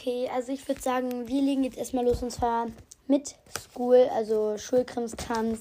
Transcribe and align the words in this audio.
Okay, 0.00 0.30
also 0.34 0.50
ich 0.50 0.66
würde 0.66 0.80
sagen, 0.80 1.28
wir 1.28 1.42
legen 1.42 1.62
jetzt 1.62 1.76
erstmal 1.76 2.06
los 2.06 2.22
und 2.22 2.30
zwar 2.30 2.68
mit 3.06 3.34
School, 3.58 4.08
also 4.14 4.56
Schulkrimskrams, 4.56 5.60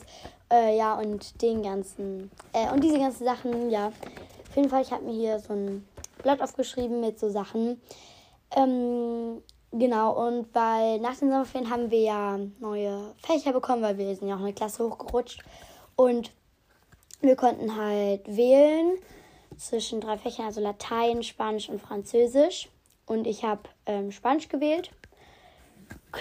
äh, 0.50 0.78
ja, 0.78 0.98
und 0.98 1.42
den 1.42 1.62
ganzen, 1.62 2.32
äh, 2.54 2.72
und 2.72 2.82
diese 2.82 3.00
ganzen 3.00 3.26
Sachen, 3.26 3.70
ja. 3.70 3.88
Auf 3.88 4.56
jeden 4.56 4.70
Fall, 4.70 4.82
ich 4.82 4.92
habe 4.92 5.04
mir 5.04 5.12
hier 5.12 5.40
so 5.40 5.52
ein 5.52 5.86
Blatt 6.24 6.42
aufgeschrieben 6.42 7.02
mit 7.02 7.20
so 7.20 7.30
Sachen. 7.30 7.82
Ähm, 8.56 9.44
genau, 9.74 10.26
und 10.26 10.48
weil 10.56 11.00
nach 11.00 11.18
den 11.18 11.32
Sommerferien 11.32 11.70
haben 11.70 11.92
wir 11.92 12.00
ja 12.00 12.40
neue 12.62 13.14
Fächer 13.18 13.52
bekommen, 13.52 13.82
weil 13.82 13.98
wir 13.98 14.16
sind 14.16 14.30
ja 14.30 14.36
auch 14.36 14.40
eine 14.40 14.54
Klasse 14.54 14.86
hochgerutscht. 14.86 15.44
Und 15.98 16.32
wir 17.20 17.36
konnten 17.36 17.76
halt 17.76 18.26
wählen 18.26 19.00
zwischen 19.58 20.00
drei 20.00 20.18
Fächern, 20.18 20.46
also 20.46 20.62
Latein, 20.62 21.24
Spanisch 21.24 21.68
und 21.68 21.82
Französisch. 21.82 22.70
Und 23.10 23.26
ich 23.26 23.44
habe 23.44 23.64
ähm, 23.88 24.12
Spanisch 24.12 24.50
gewählt. 24.50 24.92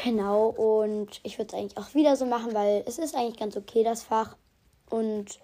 Genau, 0.02 0.46
und 0.46 1.20
ich 1.22 1.36
würde 1.38 1.48
es 1.48 1.54
eigentlich 1.54 1.76
auch 1.76 1.94
wieder 1.94 2.16
so 2.16 2.24
machen, 2.24 2.54
weil 2.54 2.82
es 2.86 2.96
ist 2.96 3.14
eigentlich 3.14 3.38
ganz 3.38 3.58
okay, 3.58 3.84
das 3.84 4.02
Fach. 4.02 4.36
Und 4.88 5.38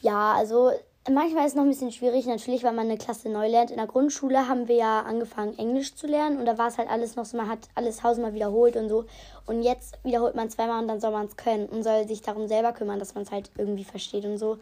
ja, 0.00 0.32
also 0.32 0.70
manchmal 1.10 1.44
ist 1.44 1.52
es 1.52 1.56
noch 1.56 1.64
ein 1.64 1.68
bisschen 1.68 1.92
schwierig, 1.92 2.24
natürlich, 2.24 2.64
weil 2.64 2.72
man 2.72 2.86
eine 2.86 2.96
Klasse 2.96 3.28
neu 3.28 3.48
lernt. 3.48 3.70
In 3.70 3.76
der 3.76 3.86
Grundschule 3.86 4.48
haben 4.48 4.66
wir 4.66 4.76
ja 4.76 5.00
angefangen, 5.02 5.58
Englisch 5.58 5.94
zu 5.94 6.06
lernen 6.06 6.38
und 6.38 6.46
da 6.46 6.56
war 6.56 6.68
es 6.68 6.78
halt 6.78 6.88
alles 6.88 7.16
noch 7.16 7.26
so, 7.26 7.36
man 7.36 7.50
hat 7.50 7.68
alles 7.74 7.98
tausendmal 7.98 8.32
wiederholt 8.32 8.76
und 8.76 8.88
so. 8.88 9.04
Und 9.44 9.62
jetzt 9.62 9.98
wiederholt 10.04 10.36
man 10.36 10.48
zweimal 10.48 10.80
und 10.80 10.88
dann 10.88 11.02
soll 11.02 11.10
man 11.10 11.26
es 11.26 11.36
können 11.36 11.66
und 11.66 11.82
soll 11.82 12.08
sich 12.08 12.22
darum 12.22 12.48
selber 12.48 12.72
kümmern, 12.72 12.98
dass 12.98 13.14
man 13.14 13.24
es 13.24 13.30
halt 13.30 13.50
irgendwie 13.58 13.84
versteht 13.84 14.24
und 14.24 14.38
so. 14.38 14.56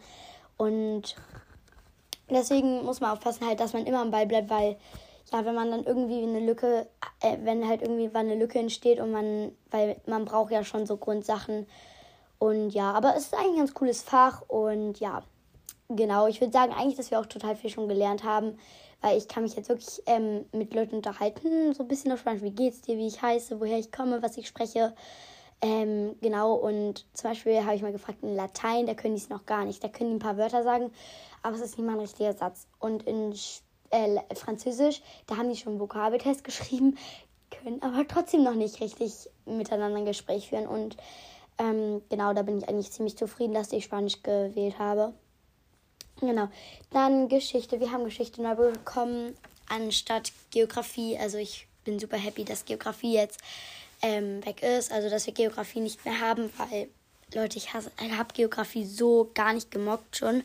Und 0.57 1.15
deswegen 2.29 2.83
muss 2.83 2.99
man 2.99 3.11
aufpassen, 3.11 3.47
halt, 3.47 3.61
dass 3.61 3.71
man 3.71 3.85
immer 3.85 4.01
am 4.01 4.11
Ball 4.11 4.25
bleibt, 4.25 4.49
weil 4.49 4.75
ja, 5.31 5.45
wenn 5.45 5.55
man 5.55 5.71
dann 5.71 5.83
irgendwie 5.83 6.23
eine 6.23 6.39
Lücke, 6.39 6.87
äh, 7.21 7.37
wenn 7.43 7.67
halt 7.67 7.81
irgendwie 7.81 8.09
eine 8.13 8.35
Lücke 8.35 8.59
entsteht 8.59 8.99
und 8.99 9.11
man, 9.11 9.51
weil 9.71 9.97
man 10.05 10.25
braucht 10.25 10.51
ja 10.51 10.63
schon 10.63 10.85
so 10.85 10.97
Grundsachen. 10.97 11.67
Und 12.37 12.71
ja, 12.71 12.91
aber 12.91 13.15
es 13.15 13.25
ist 13.25 13.33
eigentlich 13.33 13.53
ein 13.53 13.57
ganz 13.57 13.73
cooles 13.73 14.01
Fach 14.01 14.43
und 14.47 14.99
ja, 14.99 15.23
genau. 15.89 16.27
Ich 16.27 16.39
würde 16.39 16.53
sagen 16.53 16.73
eigentlich, 16.73 16.95
dass 16.95 17.11
wir 17.11 17.19
auch 17.19 17.25
total 17.25 17.55
viel 17.55 17.69
schon 17.69 17.89
gelernt 17.89 18.23
haben, 18.23 18.57
weil 19.01 19.17
ich 19.17 19.27
kann 19.27 19.43
mich 19.43 19.55
jetzt 19.55 19.69
wirklich 19.69 20.01
ähm, 20.05 20.45
mit 20.51 20.73
Leuten 20.73 20.95
unterhalten, 20.95 21.73
so 21.73 21.83
ein 21.83 21.87
bisschen 21.87 22.11
auf 22.11 22.19
Spanisch, 22.19 22.41
wie 22.41 22.51
geht's 22.51 22.81
dir, 22.81 22.97
wie 22.97 23.07
ich 23.07 23.21
heiße, 23.21 23.59
woher 23.59 23.77
ich 23.77 23.91
komme, 23.91 24.21
was 24.21 24.37
ich 24.37 24.47
spreche. 24.47 24.93
Ähm, 25.61 26.15
genau, 26.21 26.53
und 26.53 27.05
zum 27.13 27.31
Beispiel 27.31 27.65
habe 27.65 27.75
ich 27.75 27.81
mal 27.81 27.91
gefragt, 27.91 28.19
in 28.23 28.35
Latein, 28.35 28.85
da 28.85 28.93
können 28.93 29.15
die 29.15 29.21
es 29.21 29.29
noch 29.29 29.45
gar 29.45 29.65
nicht. 29.65 29.83
Da 29.83 29.89
können 29.89 30.11
die 30.11 30.15
ein 30.15 30.19
paar 30.19 30.37
Wörter 30.37 30.63
sagen, 30.63 30.91
aber 31.43 31.55
es 31.55 31.61
ist 31.61 31.77
nicht 31.77 31.85
mal 31.85 31.93
ein 31.93 31.99
richtiger 31.99 32.33
Satz. 32.33 32.67
Und 32.79 33.03
in 33.03 33.33
äh, 33.91 34.35
Französisch, 34.35 35.01
da 35.27 35.37
haben 35.37 35.49
die 35.49 35.57
schon 35.57 35.73
einen 35.73 35.79
Vokabeltest 35.79 36.43
geschrieben, 36.43 36.97
können 37.49 37.81
aber 37.81 38.07
trotzdem 38.07 38.43
noch 38.43 38.55
nicht 38.55 38.79
richtig 38.79 39.29
miteinander 39.45 39.97
ein 39.97 40.05
Gespräch 40.05 40.49
führen. 40.49 40.67
Und 40.67 40.97
ähm, 41.57 42.01
genau, 42.09 42.33
da 42.33 42.43
bin 42.43 42.57
ich 42.57 42.69
eigentlich 42.69 42.91
ziemlich 42.91 43.17
zufrieden, 43.17 43.53
dass 43.53 43.71
ich 43.71 43.85
Spanisch 43.85 44.21
gewählt 44.23 44.79
habe. 44.79 45.13
Genau. 46.19 46.49
Dann 46.91 47.29
Geschichte. 47.29 47.79
Wir 47.79 47.91
haben 47.91 48.03
Geschichte 48.03 48.41
neu 48.41 48.55
bekommen 48.55 49.35
anstatt 49.69 50.31
Geografie. 50.51 51.17
Also 51.17 51.37
ich 51.37 51.67
bin 51.85 51.99
super 51.99 52.17
happy, 52.17 52.43
dass 52.43 52.65
Geografie 52.65 53.13
jetzt 53.13 53.39
ähm, 54.01 54.45
weg 54.45 54.61
ist. 54.63 54.91
Also 54.91 55.09
dass 55.09 55.25
wir 55.25 55.33
Geografie 55.33 55.79
nicht 55.79 56.03
mehr 56.05 56.19
haben, 56.19 56.51
weil 56.57 56.89
Leute, 57.33 57.57
ich 57.57 57.73
habe 57.73 58.33
Geografie 58.33 58.85
so 58.85 59.29
gar 59.33 59.53
nicht 59.53 59.71
gemockt 59.71 60.17
schon 60.17 60.43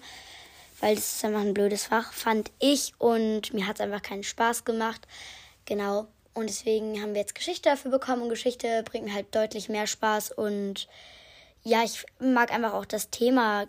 weil 0.84 0.98
es 0.98 1.16
ist 1.16 1.24
einfach 1.24 1.40
ein 1.40 1.54
blödes 1.54 1.86
Fach, 1.86 2.12
fand 2.12 2.50
ich. 2.58 2.92
Und 2.98 3.54
mir 3.54 3.66
hat 3.66 3.76
es 3.76 3.80
einfach 3.80 4.02
keinen 4.02 4.22
Spaß 4.22 4.66
gemacht. 4.66 5.08
Genau. 5.64 6.08
Und 6.34 6.50
deswegen 6.50 7.00
haben 7.00 7.14
wir 7.14 7.22
jetzt 7.22 7.34
Geschichte 7.34 7.70
dafür 7.70 7.90
bekommen. 7.90 8.20
Und 8.20 8.28
Geschichte 8.28 8.82
bringt 8.82 9.06
mir 9.06 9.14
halt 9.14 9.34
deutlich 9.34 9.70
mehr 9.70 9.86
Spaß. 9.86 10.32
Und 10.32 10.86
ja, 11.62 11.82
ich 11.82 12.04
mag 12.18 12.52
einfach 12.52 12.74
auch 12.74 12.84
das 12.84 13.08
Thema. 13.08 13.66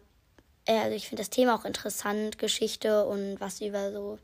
Äh, 0.66 0.78
also 0.78 0.94
ich 0.94 1.08
finde 1.08 1.22
das 1.22 1.30
Thema 1.30 1.56
auch 1.56 1.64
interessant, 1.64 2.38
Geschichte 2.38 3.06
und 3.06 3.40
was 3.40 3.62
über 3.62 3.94
so 3.94 4.20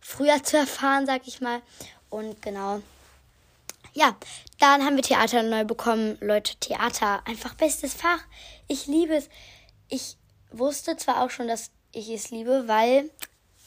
früher 0.00 0.42
zu 0.42 0.56
erfahren, 0.56 1.04
sag 1.04 1.28
ich 1.28 1.42
mal. 1.42 1.60
Und 2.08 2.40
genau. 2.40 2.80
Ja, 3.92 4.16
dann 4.58 4.86
haben 4.86 4.96
wir 4.96 5.02
Theater 5.02 5.42
neu 5.42 5.64
bekommen. 5.64 6.16
Leute, 6.22 6.56
Theater, 6.60 7.20
einfach 7.26 7.52
bestes 7.52 7.92
Fach. 7.92 8.20
Ich 8.68 8.86
liebe 8.86 9.16
es. 9.16 9.28
Ich 9.90 10.16
wusste 10.50 10.96
zwar 10.96 11.22
auch 11.22 11.28
schon, 11.28 11.48
dass 11.48 11.72
ich 11.92 12.10
es 12.10 12.30
liebe, 12.30 12.64
weil 12.66 13.10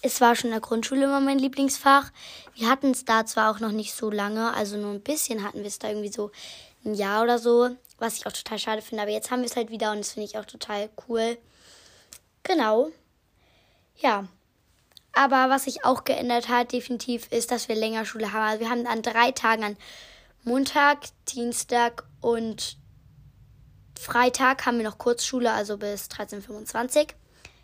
es 0.02 0.22
war 0.22 0.36
schon 0.36 0.50
in 0.50 0.54
der 0.54 0.62
Grundschule 0.62 1.06
immer 1.06 1.20
mein 1.20 1.40
Lieblingsfach. 1.40 2.12
Wir 2.56 2.70
hatten 2.70 2.92
es 2.92 3.06
da 3.06 3.26
zwar 3.26 3.52
auch 3.52 3.60
noch 3.60 3.72
nicht 3.72 3.94
so 3.94 4.10
lange, 4.10 4.54
also 4.54 4.78
nur 4.78 4.92
ein 4.94 5.02
bisschen 5.02 5.44
hatten 5.44 5.60
wir 5.60 5.68
es 5.68 5.80
da 5.80 5.90
irgendwie 5.90 6.12
so 6.12 6.32
ein 6.86 6.94
Jahr 6.94 7.24
oder 7.24 7.40
so, 7.40 7.70
was 7.98 8.18
ich 8.18 8.26
auch 8.26 8.32
total 8.32 8.60
schade 8.60 8.82
finde, 8.82 9.04
aber 9.04 9.12
jetzt 9.12 9.32
haben 9.32 9.42
wir 9.42 9.48
es 9.48 9.56
halt 9.56 9.70
wieder 9.70 9.92
und 9.92 10.00
das 10.00 10.14
finde 10.14 10.28
ich 10.28 10.38
auch 10.38 10.46
total 10.46 10.90
cool. 11.08 11.38
Genau. 12.44 12.90
Ja. 13.98 14.28
Aber 15.12 15.50
was 15.50 15.66
sich 15.66 15.84
auch 15.84 16.06
geändert 16.06 16.48
hat, 16.48 16.72
definitiv, 16.72 17.32
ist, 17.32 17.52
dass 17.52 17.68
wir 17.68 17.76
länger 17.76 18.06
Schule 18.06 18.32
haben. 18.32 18.44
Also 18.44 18.60
wir 18.62 18.70
haben 18.70 18.88
an 18.88 19.02
drei 19.02 19.32
Tagen 19.32 19.64
an 19.64 19.78
Montag, 20.44 21.00
Dienstag 21.28 22.06
und 22.22 22.78
Freitag 24.00 24.66
haben 24.66 24.78
wir 24.78 24.86
noch 24.86 24.98
Kurzschule, 24.98 25.52
also 25.52 25.78
bis 25.78 26.08
13.25 26.08 27.10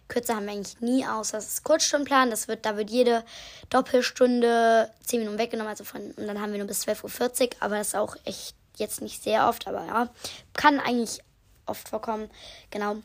Kürzer 0.07 0.35
haben 0.35 0.45
wir 0.45 0.53
eigentlich 0.53 0.79
nie, 0.81 1.05
außer 1.05 1.37
es 1.37 1.47
ist 1.47 1.63
Kurzstundenplan. 1.63 2.29
Das 2.29 2.47
wird, 2.47 2.65
da 2.65 2.77
wird 2.77 2.89
jede 2.89 3.23
Doppelstunde 3.69 4.91
10 5.05 5.19
Minuten 5.19 5.39
weggenommen, 5.39 5.69
also 5.69 5.83
von, 5.83 6.11
und 6.11 6.27
dann 6.27 6.39
haben 6.39 6.51
wir 6.51 6.59
nur 6.59 6.67
bis 6.67 6.85
12.40 6.87 7.43
Uhr, 7.43 7.49
aber 7.59 7.77
das 7.77 7.89
ist 7.89 7.95
auch 7.95 8.15
echt 8.25 8.55
jetzt 8.77 9.01
nicht 9.01 9.23
sehr 9.23 9.47
oft, 9.47 9.67
aber 9.67 9.85
ja, 9.85 10.09
kann 10.53 10.79
eigentlich 10.79 11.19
oft 11.65 11.89
vorkommen. 11.89 12.29
Genau. 12.71 12.97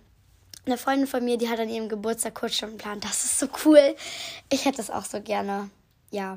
Eine 0.67 0.77
Freundin 0.77 1.07
von 1.07 1.25
mir, 1.25 1.39
die 1.39 1.49
hat 1.49 1.59
an 1.59 1.71
ihrem 1.71 1.89
Geburtstag 1.89 2.35
Kurzstundenplan. 2.35 3.01
Das 3.01 3.25
ist 3.25 3.39
so 3.39 3.49
cool. 3.65 3.97
Ich 4.51 4.67
hätte 4.67 4.77
das 4.77 4.91
auch 4.91 5.05
so 5.05 5.21
gerne. 5.21 5.71
Ja. 6.11 6.37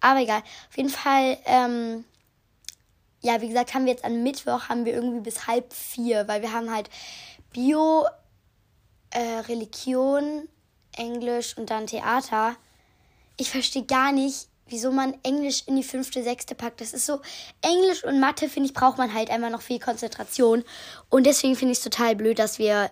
Aber 0.00 0.20
egal. 0.20 0.42
Auf 0.68 0.76
jeden 0.76 0.90
Fall, 0.90 1.38
ähm, 1.46 2.04
ja, 3.22 3.40
wie 3.40 3.48
gesagt, 3.48 3.72
haben 3.72 3.86
wir 3.86 3.92
jetzt 3.92 4.04
am 4.04 4.22
Mittwoch 4.22 4.68
haben 4.68 4.84
wir 4.84 4.92
irgendwie 4.92 5.20
bis 5.20 5.46
halb 5.46 5.72
vier, 5.72 6.28
weil 6.28 6.42
wir 6.42 6.52
haben 6.52 6.70
halt 6.70 6.90
Bio, 7.52 8.06
äh, 9.12 9.38
Religion, 9.48 10.48
Englisch 10.96 11.56
und 11.56 11.70
dann 11.70 11.86
Theater. 11.86 12.56
Ich 13.36 13.50
verstehe 13.50 13.84
gar 13.84 14.12
nicht, 14.12 14.48
wieso 14.66 14.92
man 14.92 15.14
Englisch 15.22 15.64
in 15.66 15.76
die 15.76 15.82
fünfte, 15.82 16.22
sechste 16.22 16.54
packt. 16.54 16.80
Das 16.80 16.92
ist 16.92 17.06
so, 17.06 17.20
Englisch 17.60 18.04
und 18.04 18.20
Mathe, 18.20 18.48
finde 18.48 18.68
ich, 18.68 18.74
braucht 18.74 18.98
man 18.98 19.12
halt 19.14 19.30
einfach 19.30 19.50
noch 19.50 19.62
viel 19.62 19.78
Konzentration. 19.78 20.64
Und 21.08 21.26
deswegen 21.26 21.56
finde 21.56 21.72
ich 21.72 21.78
es 21.78 21.84
total 21.84 22.16
blöd, 22.16 22.38
dass 22.38 22.58
wir, 22.58 22.90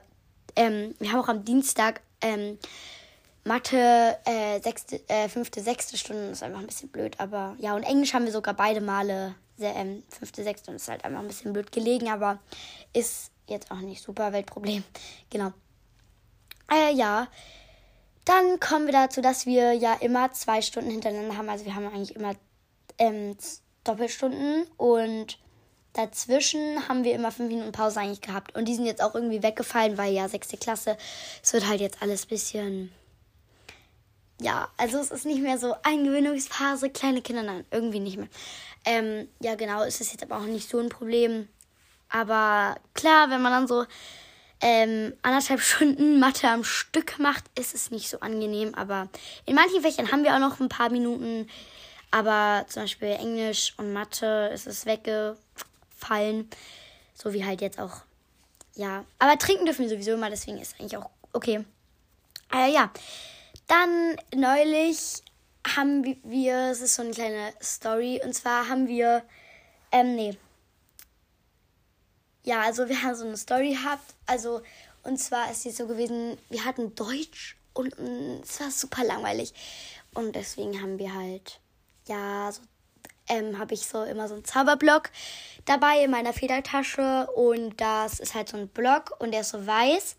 ähm, 0.56 0.94
wir 0.98 1.12
haben 1.12 1.20
auch 1.20 1.28
am 1.28 1.44
Dienstag, 1.44 2.00
ähm, 2.20 2.58
Mathe, 3.44 4.18
äh, 4.26 4.60
sechste, 4.60 5.00
äh, 5.08 5.28
fünfte, 5.28 5.62
sechste 5.62 5.96
Stunde 5.96 6.28
Das 6.28 6.38
ist 6.38 6.42
einfach 6.42 6.60
ein 6.60 6.66
bisschen 6.66 6.90
blöd, 6.90 7.18
aber 7.18 7.56
ja, 7.58 7.74
und 7.74 7.84
Englisch 7.84 8.12
haben 8.12 8.26
wir 8.26 8.32
sogar 8.32 8.54
beide 8.54 8.82
Male, 8.82 9.34
ähm, 9.58 10.02
fünfte, 10.08 10.42
sechste, 10.42 10.70
und 10.70 10.76
ist 10.76 10.88
halt 10.88 11.04
einfach 11.04 11.20
ein 11.20 11.26
bisschen 11.26 11.52
blöd 11.52 11.72
gelegen, 11.72 12.08
aber 12.08 12.38
ist 12.92 13.30
jetzt 13.46 13.70
auch 13.70 13.80
nicht 13.80 14.02
super 14.02 14.32
Weltproblem. 14.32 14.84
Genau. 15.30 15.52
Äh, 16.72 16.94
ja. 16.94 17.28
Dann 18.24 18.60
kommen 18.60 18.86
wir 18.86 18.92
dazu, 18.92 19.20
dass 19.20 19.46
wir 19.46 19.72
ja 19.72 19.94
immer 19.94 20.32
zwei 20.32 20.62
Stunden 20.62 20.90
hintereinander 20.90 21.36
haben. 21.36 21.48
Also 21.48 21.64
wir 21.64 21.74
haben 21.74 21.86
eigentlich 21.86 22.14
immer 22.14 22.34
ähm, 22.98 23.36
Doppelstunden 23.84 24.66
und 24.76 25.38
dazwischen 25.94 26.88
haben 26.88 27.02
wir 27.02 27.14
immer 27.14 27.32
fünf 27.32 27.50
Minuten 27.50 27.72
Pause 27.72 28.00
eigentlich 28.00 28.20
gehabt. 28.20 28.54
Und 28.54 28.66
die 28.66 28.74
sind 28.74 28.86
jetzt 28.86 29.02
auch 29.02 29.14
irgendwie 29.14 29.42
weggefallen, 29.42 29.98
weil 29.98 30.12
ja 30.12 30.28
sechste 30.28 30.56
Klasse. 30.56 30.96
Es 31.42 31.52
wird 31.52 31.66
halt 31.66 31.80
jetzt 31.80 32.02
alles 32.02 32.26
ein 32.26 32.28
bisschen. 32.28 32.92
Ja, 34.40 34.68
also 34.76 34.98
es 34.98 35.10
ist 35.10 35.26
nicht 35.26 35.42
mehr 35.42 35.58
so 35.58 35.74
Eingewöhnungsphase, 35.82 36.88
kleine 36.90 37.20
Kinder, 37.20 37.42
nein, 37.42 37.66
irgendwie 37.70 38.00
nicht 38.00 38.16
mehr. 38.16 38.28
Ähm, 38.86 39.28
ja, 39.40 39.54
genau, 39.54 39.82
ist 39.82 40.00
es 40.00 40.12
jetzt 40.12 40.22
aber 40.22 40.38
auch 40.38 40.46
nicht 40.46 40.68
so 40.68 40.78
ein 40.78 40.88
Problem. 40.88 41.48
Aber 42.08 42.76
klar, 42.94 43.28
wenn 43.28 43.42
man 43.42 43.52
dann 43.52 43.68
so 43.68 43.84
ähm, 44.60 45.14
anderthalb 45.22 45.60
Stunden 45.60 46.18
Mathe 46.18 46.48
am 46.48 46.64
Stück 46.64 47.18
macht, 47.18 47.44
ist 47.58 47.74
es 47.74 47.90
nicht 47.90 48.08
so 48.08 48.20
angenehm. 48.20 48.74
Aber 48.74 49.08
in 49.46 49.54
manchen 49.54 49.82
Fächern 49.82 50.10
haben 50.10 50.24
wir 50.24 50.34
auch 50.34 50.40
noch 50.40 50.60
ein 50.60 50.68
paar 50.68 50.90
Minuten. 50.90 51.48
Aber 52.10 52.64
zum 52.68 52.82
Beispiel 52.82 53.08
Englisch 53.08 53.74
und 53.76 53.92
Mathe 53.92 54.50
ist 54.52 54.66
es 54.66 54.86
weggefallen. 54.86 56.48
So 57.14 57.32
wie 57.32 57.44
halt 57.44 57.60
jetzt 57.60 57.78
auch. 57.78 58.02
Ja. 58.74 59.04
Aber 59.18 59.38
trinken 59.38 59.66
dürfen 59.66 59.82
wir 59.82 59.90
sowieso 59.90 60.12
immer, 60.12 60.30
deswegen 60.30 60.58
ist 60.58 60.74
es 60.74 60.80
eigentlich 60.80 60.96
auch 60.96 61.10
okay. 61.32 61.64
Äh, 62.52 62.72
ja. 62.72 62.90
Dann 63.68 64.16
neulich 64.34 65.22
haben 65.76 66.18
wir, 66.24 66.70
es 66.70 66.80
ist 66.80 66.94
so 66.94 67.02
eine 67.02 67.12
kleine 67.12 67.52
Story, 67.62 68.20
und 68.24 68.34
zwar 68.34 68.68
haben 68.68 68.88
wir, 68.88 69.22
ähm, 69.92 70.16
nee, 70.16 70.36
ja, 72.44 72.62
also 72.62 72.88
wir 72.88 73.02
haben 73.02 73.14
so 73.14 73.26
eine 73.26 73.36
Story 73.36 73.72
gehabt. 73.72 74.14
Also, 74.26 74.62
und 75.02 75.18
zwar 75.18 75.50
ist 75.50 75.64
die 75.64 75.70
so 75.70 75.86
gewesen, 75.86 76.38
wir 76.48 76.64
hatten 76.64 76.94
Deutsch 76.94 77.56
und, 77.74 77.98
und 77.98 78.40
es 78.42 78.60
war 78.60 78.70
super 78.70 79.04
langweilig. 79.04 79.52
Und 80.14 80.34
deswegen 80.34 80.80
haben 80.82 80.98
wir 80.98 81.14
halt, 81.14 81.60
ja, 82.06 82.50
so 82.50 82.62
ähm, 83.30 83.58
habe 83.58 83.74
ich 83.74 83.86
so 83.86 84.02
immer 84.02 84.28
so 84.28 84.34
einen 84.34 84.44
Zauberblock 84.44 85.10
dabei 85.64 86.02
in 86.04 86.10
meiner 86.10 86.32
Federtasche 86.32 87.28
und 87.34 87.80
das 87.80 88.18
ist 88.18 88.34
halt 88.34 88.48
so 88.48 88.56
ein 88.56 88.68
Block 88.68 89.14
und 89.20 89.30
der 89.30 89.42
ist 89.42 89.50
so 89.50 89.66
weiß 89.66 90.16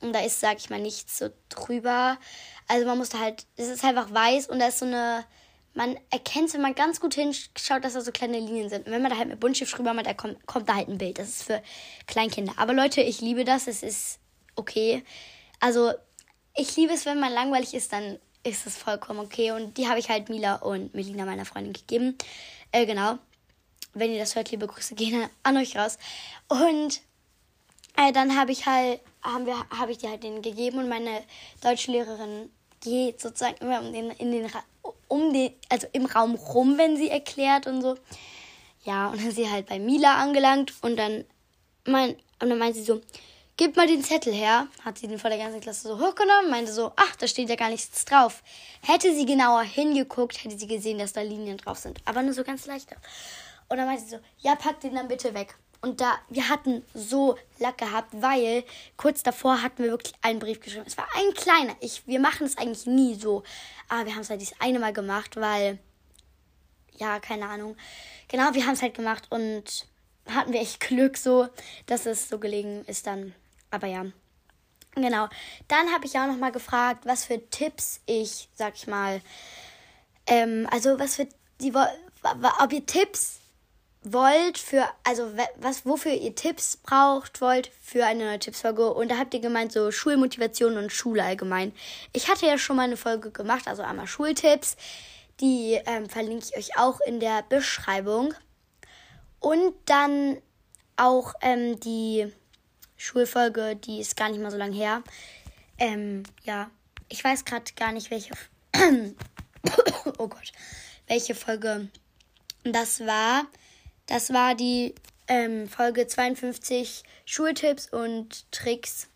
und 0.00 0.14
da 0.14 0.20
ist, 0.20 0.40
sag 0.40 0.56
ich 0.56 0.70
mal, 0.70 0.80
nichts 0.80 1.18
so 1.18 1.28
drüber. 1.50 2.18
Also 2.66 2.86
man 2.86 2.96
muss 2.96 3.10
da 3.10 3.18
halt, 3.18 3.46
es 3.56 3.68
ist 3.68 3.84
einfach 3.84 4.12
weiß 4.12 4.48
und 4.48 4.58
da 4.60 4.68
ist 4.68 4.78
so 4.78 4.86
eine, 4.86 5.24
man 5.74 5.98
erkennt, 6.10 6.54
wenn 6.54 6.62
man 6.62 6.74
ganz 6.74 7.00
gut 7.00 7.14
hinschaut, 7.14 7.84
dass 7.84 7.94
da 7.94 8.00
so 8.00 8.12
kleine 8.12 8.38
Linien 8.38 8.68
sind. 8.68 8.86
Und 8.86 8.92
wenn 8.92 9.02
man 9.02 9.10
da 9.10 9.18
halt 9.18 9.28
mit 9.28 9.40
Buntstift 9.40 9.76
drüber 9.76 9.92
macht, 9.92 10.06
da 10.06 10.14
kommt, 10.14 10.46
kommt 10.46 10.68
da 10.68 10.76
halt 10.76 10.88
ein 10.88 10.98
Bild. 10.98 11.18
Das 11.18 11.28
ist 11.28 11.42
für 11.42 11.62
Kleinkinder. 12.06 12.54
Aber 12.56 12.72
Leute, 12.72 13.02
ich 13.02 13.20
liebe 13.20 13.44
das, 13.44 13.66
es 13.66 13.82
ist 13.82 14.18
okay. 14.54 15.02
Also 15.60 15.92
ich 16.56 16.76
liebe 16.76 16.92
es, 16.92 17.06
wenn 17.06 17.18
man 17.18 17.32
langweilig 17.32 17.74
ist, 17.74 17.92
dann 17.92 18.18
ist 18.44 18.66
es 18.66 18.76
vollkommen 18.76 19.20
okay. 19.20 19.50
Und 19.50 19.76
die 19.76 19.88
habe 19.88 19.98
ich 19.98 20.08
halt 20.08 20.28
Mila 20.28 20.56
und 20.56 20.94
Melina, 20.94 21.24
meiner 21.24 21.44
Freundin, 21.44 21.72
gegeben. 21.72 22.16
Äh, 22.70 22.86
genau. 22.86 23.18
Wenn 23.94 24.12
ihr 24.12 24.18
das 24.18 24.36
hört, 24.36 24.50
liebe 24.52 24.66
Grüße 24.66 24.94
gehen 24.94 25.28
an 25.42 25.56
euch 25.56 25.76
raus. 25.76 25.98
Und 26.48 27.00
äh, 27.96 28.12
dann 28.12 28.36
habe 28.36 28.52
ich 28.52 28.66
halt, 28.66 29.00
haben 29.22 29.46
wir, 29.46 29.56
habe 29.70 29.90
ich 29.90 29.98
die 29.98 30.08
halt 30.08 30.22
denen 30.22 30.42
gegeben 30.42 30.78
und 30.78 30.88
meine 30.88 31.22
Deutschlehrerin 31.62 32.50
geht 32.80 33.20
sozusagen 33.20 33.56
immer 33.56 33.80
um 33.80 33.92
den, 33.92 34.10
in 34.10 34.30
den, 34.30 34.50
um 35.14 35.32
den, 35.32 35.52
also 35.68 35.86
im 35.92 36.06
Raum 36.06 36.34
rum, 36.34 36.76
wenn 36.76 36.96
sie 36.96 37.08
erklärt 37.08 37.68
und 37.68 37.82
so. 37.82 37.96
Ja, 38.82 39.08
und 39.08 39.20
dann 39.20 39.28
ist 39.28 39.36
sie 39.36 39.48
halt 39.48 39.66
bei 39.66 39.78
Mila 39.78 40.16
angelangt 40.16 40.74
und 40.82 40.96
dann 40.96 41.24
mein, 41.86 42.16
und 42.40 42.50
dann 42.50 42.58
meint 42.58 42.74
sie 42.74 42.82
so, 42.82 43.00
gib 43.56 43.76
mal 43.76 43.86
den 43.86 44.02
Zettel 44.02 44.32
her. 44.32 44.66
Hat 44.84 44.98
sie 44.98 45.06
den 45.06 45.20
vor 45.20 45.30
der 45.30 45.38
ganzen 45.38 45.60
Klasse 45.60 45.86
so 45.86 46.00
hochgenommen, 46.00 46.50
meinte 46.50 46.72
so, 46.72 46.90
ach, 46.96 47.14
da 47.16 47.28
steht 47.28 47.48
ja 47.48 47.54
gar 47.54 47.70
nichts 47.70 48.04
drauf. 48.04 48.42
Hätte 48.82 49.14
sie 49.14 49.24
genauer 49.24 49.62
hingeguckt, 49.62 50.42
hätte 50.42 50.58
sie 50.58 50.66
gesehen, 50.66 50.98
dass 50.98 51.12
da 51.12 51.22
Linien 51.22 51.58
drauf 51.58 51.78
sind. 51.78 52.00
Aber 52.04 52.22
nur 52.22 52.34
so 52.34 52.42
ganz 52.42 52.66
leichte. 52.66 52.96
Und 53.68 53.76
dann 53.76 53.86
meinte 53.86 54.02
sie 54.02 54.10
so, 54.10 54.18
ja, 54.38 54.56
pack 54.56 54.80
den 54.80 54.96
dann 54.96 55.06
bitte 55.06 55.32
weg. 55.32 55.54
Und 55.84 56.00
da, 56.00 56.14
wir 56.30 56.48
hatten 56.48 56.82
so 56.94 57.36
Lack 57.58 57.76
gehabt, 57.76 58.08
weil 58.12 58.64
kurz 58.96 59.22
davor 59.22 59.60
hatten 59.60 59.82
wir 59.82 59.90
wirklich 59.90 60.14
einen 60.22 60.38
Brief 60.38 60.58
geschrieben. 60.60 60.86
Es 60.86 60.96
war 60.96 61.06
ein 61.14 61.34
kleiner. 61.34 61.76
Ich, 61.80 62.06
wir 62.06 62.20
machen 62.20 62.46
es 62.46 62.56
eigentlich 62.56 62.86
nie 62.86 63.16
so. 63.16 63.42
Aber 63.90 64.06
wir 64.06 64.14
haben 64.14 64.22
es 64.22 64.30
halt 64.30 64.40
dieses 64.40 64.58
eine 64.62 64.78
Mal 64.78 64.94
gemacht, 64.94 65.36
weil, 65.36 65.78
ja, 66.96 67.20
keine 67.20 67.46
Ahnung. 67.46 67.76
Genau, 68.28 68.54
wir 68.54 68.64
haben 68.64 68.72
es 68.72 68.80
halt 68.80 68.94
gemacht 68.94 69.26
und 69.28 69.86
hatten 70.26 70.54
wir 70.54 70.62
echt 70.62 70.80
Glück 70.88 71.18
so, 71.18 71.48
dass 71.84 72.06
es 72.06 72.30
so 72.30 72.38
gelegen 72.38 72.82
ist 72.86 73.06
dann 73.06 73.34
aber 73.74 73.88
ja. 73.88 74.06
Genau. 74.94 75.28
Dann 75.68 75.92
habe 75.92 76.06
ich 76.06 76.18
auch 76.18 76.26
noch 76.26 76.38
mal 76.38 76.52
gefragt, 76.52 77.04
was 77.04 77.26
für 77.26 77.50
Tipps 77.50 78.00
ich, 78.06 78.48
sag 78.54 78.76
ich 78.76 78.86
mal, 78.86 79.20
ähm, 80.28 80.66
also 80.70 80.98
was 80.98 81.16
für 81.16 81.28
die, 81.60 81.74
ob 81.74 82.72
ihr 82.72 82.86
Tipps 82.86 83.40
wollt 84.04 84.58
für, 84.58 84.86
also 85.02 85.32
was, 85.56 85.86
wofür 85.86 86.12
ihr 86.12 86.34
Tipps 86.34 86.76
braucht 86.76 87.40
wollt 87.40 87.70
für 87.80 88.04
eine 88.04 88.26
neue 88.26 88.38
Tippsfolge. 88.38 88.92
Und 88.92 89.10
da 89.10 89.16
habt 89.18 89.32
ihr 89.34 89.40
gemeint, 89.40 89.72
so 89.72 89.90
Schulmotivation 89.90 90.76
und 90.76 90.92
Schule 90.92 91.24
allgemein. 91.24 91.72
Ich 92.12 92.28
hatte 92.28 92.46
ja 92.46 92.58
schon 92.58 92.76
mal 92.76 92.82
eine 92.82 92.98
Folge 92.98 93.30
gemacht, 93.30 93.66
also 93.66 93.82
einmal 93.82 94.06
Schultipps. 94.06 94.76
Die 95.40 95.80
ähm, 95.86 96.08
verlinke 96.08 96.46
ich 96.46 96.56
euch 96.56 96.78
auch 96.78 97.00
in 97.00 97.18
der 97.18 97.42
Beschreibung. 97.48 98.34
Und 99.40 99.74
dann 99.86 100.38
auch 100.96 101.34
ähm, 101.40 101.80
die 101.80 102.32
Schulfolge, 102.96 103.74
die 103.74 104.00
ist 104.00 104.16
gar 104.16 104.28
nicht 104.28 104.40
mal 104.40 104.50
so 104.50 104.56
lange 104.56 104.76
her. 104.76 105.02
Ähm, 105.78 106.22
ja, 106.44 106.70
ich 107.08 107.24
weiß 107.24 107.44
gerade 107.44 107.72
gar 107.74 107.92
nicht, 107.92 108.10
welche. 108.10 108.34
oh 110.18 110.28
Gott, 110.28 110.52
welche 111.06 111.34
Folge 111.34 111.88
das 112.64 113.00
war. 113.00 113.46
Das 114.06 114.32
war 114.32 114.54
die 114.54 114.94
ähm, 115.28 115.68
Folge 115.68 116.06
52 116.06 117.02
Schultipps 117.24 117.88
und 117.92 118.50
Tricks 118.52 119.08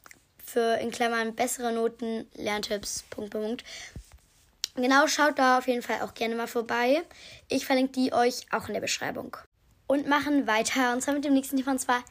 für 0.44 0.78
in 0.78 0.90
Klammern 0.90 1.34
bessere 1.34 1.72
Noten, 1.72 2.26
Lerntipps, 2.34 3.04
Punkt, 3.10 3.30
Punkt. 3.30 3.64
Genau, 4.76 5.06
schaut 5.06 5.38
da 5.38 5.58
auf 5.58 5.66
jeden 5.66 5.82
Fall 5.82 6.02
auch 6.02 6.14
gerne 6.14 6.34
mal 6.34 6.46
vorbei. 6.46 7.02
Ich 7.48 7.66
verlinke 7.66 7.92
die 7.92 8.12
euch 8.12 8.46
auch 8.52 8.68
in 8.68 8.74
der 8.74 8.80
Beschreibung. 8.80 9.36
Und 9.86 10.06
machen 10.06 10.46
weiter, 10.46 10.92
und 10.92 11.02
zwar 11.02 11.14
mit 11.14 11.24
dem 11.24 11.34
nächsten 11.34 11.56
Thema, 11.56 11.72
und 11.72 11.80
zwar 11.80 12.02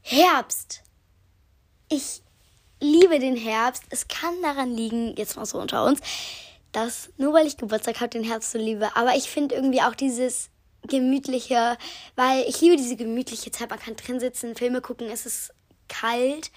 Herbst 0.00 0.84
ich 1.88 2.22
liebe 2.80 3.18
den 3.18 3.36
Herbst. 3.36 3.84
Es 3.90 4.08
kann 4.08 4.42
daran 4.42 4.76
liegen, 4.76 5.14
jetzt 5.16 5.36
mal 5.36 5.46
so 5.46 5.60
unter 5.60 5.84
uns, 5.84 6.00
dass 6.72 7.10
nur 7.16 7.32
weil 7.32 7.46
ich 7.46 7.56
Geburtstag 7.56 8.00
habe, 8.00 8.10
den 8.10 8.24
Herbst 8.24 8.50
so 8.52 8.58
liebe. 8.58 8.96
Aber 8.96 9.14
ich 9.14 9.30
finde 9.30 9.54
irgendwie 9.54 9.82
auch 9.82 9.94
dieses 9.94 10.50
gemütliche, 10.88 11.76
weil 12.16 12.44
ich 12.48 12.60
liebe 12.60 12.76
diese 12.76 12.96
gemütliche 12.96 13.50
Zeit. 13.50 13.70
Man 13.70 13.78
kann 13.78 13.96
drin 13.96 14.20
sitzen, 14.20 14.56
Filme 14.56 14.80
gucken, 14.80 15.08
es 15.08 15.26
ist 15.26 15.52
kalt. 15.88 16.50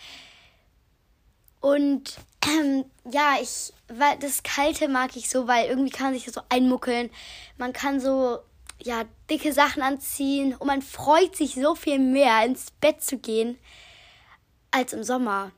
Und 1.60 2.18
ähm, 2.46 2.86
ja, 3.10 3.36
ich, 3.42 3.74
weil 3.88 4.18
das 4.20 4.44
Kalte 4.44 4.88
mag 4.88 5.16
ich 5.16 5.30
so, 5.30 5.48
weil 5.48 5.68
irgendwie 5.68 5.92
kann 5.92 6.08
man 6.08 6.14
sich 6.14 6.32
so 6.32 6.42
einmuckeln. 6.50 7.10
Man 7.58 7.74
kann 7.74 8.00
so, 8.00 8.40
ja, 8.82 9.04
dicke 9.30 9.54
Sachen 9.54 9.82
anziehen 9.82 10.56
und 10.56 10.68
man 10.68 10.82
freut 10.82 11.36
sich 11.36 11.56
so 11.56 11.76
viel 11.76 12.00
mehr, 12.00 12.46
ins 12.46 12.72
Bett 12.72 13.04
zu 13.04 13.18
gehen 13.18 13.58
als 14.72 14.94
im 14.94 15.04
Sommer. 15.04 15.52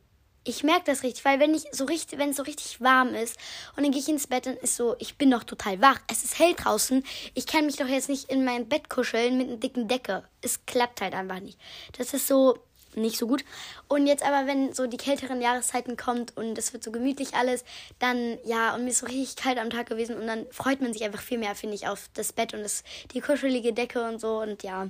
Ich 0.43 0.63
merke 0.63 0.85
das 0.85 1.03
richtig, 1.03 1.25
weil 1.25 1.39
wenn 1.39 1.53
ich 1.53 1.65
so 1.71 1.85
richtig, 1.85 2.17
wenn 2.17 2.29
es 2.29 2.37
so 2.37 2.43
richtig 2.43 2.81
warm 2.81 3.13
ist 3.13 3.37
und 3.75 3.83
dann 3.83 3.91
gehe 3.91 4.01
ich 4.01 4.09
ins 4.09 4.27
Bett 4.27 4.47
und 4.47 4.57
ist 4.57 4.75
so, 4.75 4.95
ich 4.99 5.17
bin 5.17 5.29
noch 5.29 5.43
total 5.43 5.81
wach. 5.81 5.99
Es 6.09 6.23
ist 6.23 6.39
hell 6.39 6.53
draußen. 6.53 7.03
Ich 7.35 7.45
kann 7.45 7.65
mich 7.65 7.75
doch 7.75 7.87
jetzt 7.87 8.09
nicht 8.09 8.29
in 8.29 8.45
mein 8.45 8.67
Bett 8.67 8.89
kuscheln 8.89 9.37
mit 9.37 9.47
einer 9.47 9.57
dicken 9.57 9.87
Decke. 9.87 10.23
Es 10.41 10.65
klappt 10.65 11.01
halt 11.01 11.13
einfach 11.13 11.39
nicht. 11.39 11.59
Das 11.97 12.13
ist 12.13 12.27
so 12.27 12.57
nicht 12.95 13.17
so 13.17 13.27
gut. 13.27 13.43
Und 13.87 14.07
jetzt 14.07 14.23
aber, 14.23 14.47
wenn 14.47 14.73
so 14.73 14.87
die 14.87 14.97
kälteren 14.97 15.41
Jahreszeiten 15.41 15.97
kommt 15.97 16.35
und 16.37 16.57
es 16.57 16.73
wird 16.73 16.83
so 16.83 16.91
gemütlich 16.91 17.35
alles, 17.35 17.63
dann 17.99 18.37
ja, 18.43 18.75
und 18.75 18.83
mir 18.83 18.91
ist 18.91 18.99
so 18.99 19.05
richtig 19.05 19.35
kalt 19.35 19.57
am 19.57 19.69
Tag 19.69 19.87
gewesen 19.87 20.17
und 20.17 20.27
dann 20.27 20.45
freut 20.51 20.81
man 20.81 20.93
sich 20.93 21.03
einfach 21.03 21.21
viel 21.21 21.37
mehr, 21.37 21.55
finde 21.55 21.75
ich, 21.75 21.87
auf 21.87 22.09
das 22.13 22.33
Bett 22.33 22.53
und 22.53 22.63
das, 22.63 22.83
die 23.13 23.21
kuschelige 23.21 23.73
Decke 23.73 24.03
und 24.07 24.19
so 24.19 24.41
und 24.41 24.63
ja 24.63 24.89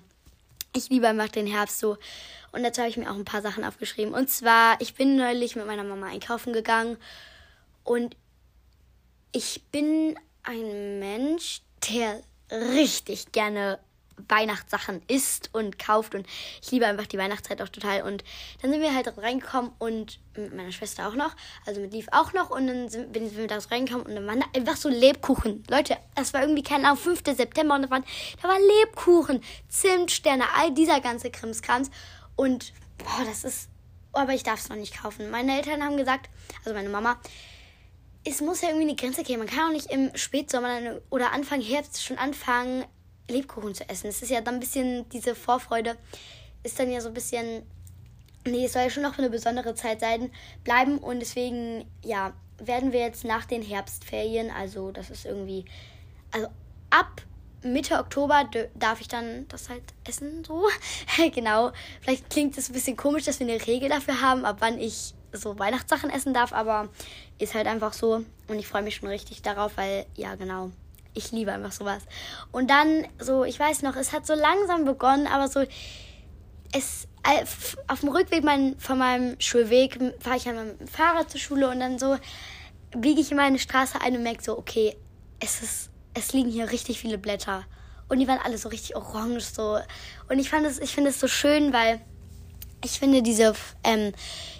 ich 0.75 0.89
liebe 0.89 1.07
einfach 1.07 1.29
den 1.29 1.47
Herbst 1.47 1.79
so. 1.79 1.97
Und 2.51 2.63
dazu 2.63 2.81
habe 2.81 2.89
ich 2.89 2.97
mir 2.97 3.09
auch 3.09 3.15
ein 3.15 3.25
paar 3.25 3.41
Sachen 3.41 3.63
aufgeschrieben. 3.63 4.13
Und 4.13 4.29
zwar, 4.29 4.79
ich 4.81 4.95
bin 4.95 5.15
neulich 5.15 5.55
mit 5.55 5.67
meiner 5.67 5.83
Mama 5.83 6.07
einkaufen 6.07 6.53
gegangen 6.53 6.97
und 7.83 8.15
ich 9.31 9.63
bin 9.71 10.17
ein 10.43 10.99
Mensch, 10.99 11.61
der 11.89 12.21
richtig 12.51 13.31
gerne 13.31 13.79
Weihnachtssachen 14.27 15.01
isst 15.07 15.49
und 15.53 15.79
kauft 15.79 16.15
und 16.15 16.27
ich 16.61 16.71
liebe 16.71 16.85
einfach 16.85 17.07
die 17.07 17.17
Weihnachtszeit 17.17 17.61
auch 17.61 17.69
total. 17.69 18.01
Und 18.03 18.23
dann 18.61 18.71
sind 18.71 18.81
wir 18.81 18.93
halt 18.93 19.15
reingekommen 19.17 19.71
und 19.79 20.19
mit 20.35 20.53
meiner 20.53 20.71
Schwester 20.71 21.07
auch 21.07 21.15
noch, 21.15 21.35
also 21.65 21.81
mit 21.81 21.93
Lief 21.93 22.07
auch 22.11 22.33
noch 22.33 22.49
und 22.49 22.67
dann 22.67 22.89
sind, 22.89 23.13
wir 23.13 23.47
da 23.47 23.57
reingekommen 23.57 24.07
und 24.07 24.15
dann 24.15 24.27
waren 24.27 24.39
da 24.39 24.45
einfach 24.55 24.77
so 24.77 24.89
Lebkuchen. 24.89 25.63
Leute, 25.69 25.97
das 26.15 26.33
war 26.33 26.41
irgendwie, 26.41 26.63
keine 26.63 26.87
Ahnung, 26.87 26.97
5. 26.97 27.23
September 27.35 27.75
und 27.75 27.83
da 27.83 27.89
waren, 27.89 28.03
da 28.41 28.47
waren 28.47 28.61
Lebkuchen, 28.61 29.41
Zimtsterne, 29.67 30.45
all 30.55 30.73
dieser 30.73 31.01
ganze 31.01 31.29
Krimskrams 31.29 31.89
und 32.35 32.73
boah, 32.97 33.25
das 33.25 33.43
ist, 33.43 33.69
aber 34.13 34.33
ich 34.33 34.43
darf 34.43 34.59
es 34.59 34.69
noch 34.69 34.77
nicht 34.77 35.01
kaufen. 35.01 35.29
Meine 35.29 35.55
Eltern 35.57 35.83
haben 35.83 35.97
gesagt, 35.97 36.29
also 36.63 36.73
meine 36.73 36.89
Mama, 36.89 37.19
es 38.23 38.41
muss 38.41 38.61
ja 38.61 38.69
irgendwie 38.69 38.87
eine 38.87 38.95
Grenze 38.95 39.23
geben. 39.23 39.39
Man 39.39 39.47
kann 39.47 39.69
auch 39.69 39.73
nicht 39.73 39.91
im 39.91 40.15
Spätsommer 40.15 40.99
oder 41.09 41.31
Anfang 41.31 41.61
Herbst 41.61 42.03
schon 42.03 42.17
anfangen, 42.17 42.85
Lebkuchen 43.29 43.75
zu 43.75 43.87
essen. 43.89 44.07
Es 44.07 44.21
ist 44.21 44.29
ja 44.29 44.41
dann 44.41 44.55
ein 44.55 44.59
bisschen, 44.59 45.07
diese 45.09 45.35
Vorfreude 45.35 45.95
ist 46.63 46.79
dann 46.79 46.91
ja 46.91 47.01
so 47.01 47.09
ein 47.09 47.13
bisschen, 47.13 47.63
nee, 48.45 48.65
es 48.65 48.73
soll 48.73 48.83
ja 48.83 48.89
schon 48.89 49.03
noch 49.03 49.17
eine 49.17 49.29
besondere 49.29 49.75
Zeit 49.75 50.01
sein, 50.01 50.31
bleiben 50.63 50.97
und 50.97 51.19
deswegen, 51.19 51.85
ja, 52.03 52.33
werden 52.57 52.91
wir 52.91 52.99
jetzt 52.99 53.23
nach 53.23 53.45
den 53.45 53.61
Herbstferien, 53.61 54.51
also 54.51 54.91
das 54.91 55.09
ist 55.09 55.25
irgendwie, 55.25 55.65
also 56.31 56.47
ab 56.89 57.21
Mitte 57.61 57.99
Oktober 57.99 58.49
darf 58.75 59.01
ich 59.01 59.07
dann 59.07 59.47
das 59.49 59.69
halt 59.69 59.83
essen, 60.07 60.43
so. 60.45 60.67
genau. 61.33 61.71
Vielleicht 61.99 62.29
klingt 62.29 62.57
es 62.57 62.69
ein 62.69 62.73
bisschen 62.73 62.95
komisch, 62.95 63.25
dass 63.25 63.39
wir 63.39 63.47
eine 63.47 63.65
Regel 63.67 63.89
dafür 63.89 64.21
haben, 64.21 64.45
ab 64.45 64.57
wann 64.59 64.79
ich 64.79 65.13
so 65.33 65.59
Weihnachtssachen 65.59 66.09
essen 66.09 66.33
darf, 66.33 66.53
aber 66.53 66.89
ist 67.37 67.53
halt 67.53 67.67
einfach 67.67 67.93
so. 67.93 68.23
Und 68.47 68.59
ich 68.59 68.67
freue 68.67 68.81
mich 68.81 68.95
schon 68.95 69.09
richtig 69.09 69.41
darauf, 69.41 69.75
weil, 69.75 70.05
ja, 70.15 70.35
genau 70.35 70.71
ich 71.13 71.31
liebe 71.31 71.51
einfach 71.51 71.71
sowas. 71.71 72.03
Und 72.51 72.69
dann 72.69 73.05
so, 73.19 73.43
ich 73.43 73.59
weiß 73.59 73.81
noch, 73.81 73.95
es 73.95 74.13
hat 74.13 74.25
so 74.25 74.33
langsam 74.33 74.85
begonnen, 74.85 75.27
aber 75.27 75.47
so, 75.47 75.65
es, 76.71 77.07
auf 77.87 77.99
dem 77.99 78.09
Rückweg 78.09 78.43
mein, 78.43 78.77
von 78.79 78.97
meinem 78.97 79.39
Schulweg 79.39 79.99
fahre 80.19 80.37
ich 80.37 80.45
ja 80.45 80.53
mit 80.53 80.79
dem 80.79 80.87
Fahrrad 80.87 81.29
zur 81.29 81.39
Schule 81.39 81.69
und 81.69 81.79
dann 81.79 81.99
so 81.99 82.17
biege 82.91 83.21
ich 83.21 83.31
in 83.31 83.37
meine 83.37 83.59
Straße 83.59 84.01
ein 84.01 84.15
und 84.15 84.23
merke 84.23 84.43
so, 84.43 84.57
okay, 84.57 84.95
es 85.39 85.61
ist, 85.61 85.89
es 86.13 86.33
liegen 86.33 86.49
hier 86.49 86.71
richtig 86.71 86.99
viele 86.99 87.17
Blätter. 87.17 87.65
Und 88.07 88.19
die 88.19 88.27
waren 88.27 88.39
alle 88.43 88.57
so 88.57 88.69
richtig 88.69 88.95
orange 88.95 89.41
so. 89.41 89.77
Und 90.29 90.39
ich 90.39 90.49
fand 90.49 90.65
es, 90.65 90.79
ich 90.79 90.93
finde 90.93 91.11
es 91.11 91.19
so 91.19 91.27
schön, 91.27 91.71
weil 91.71 92.01
ich 92.83 92.99
finde 92.99 93.21
diese, 93.21 93.53
ähm, 93.83 94.13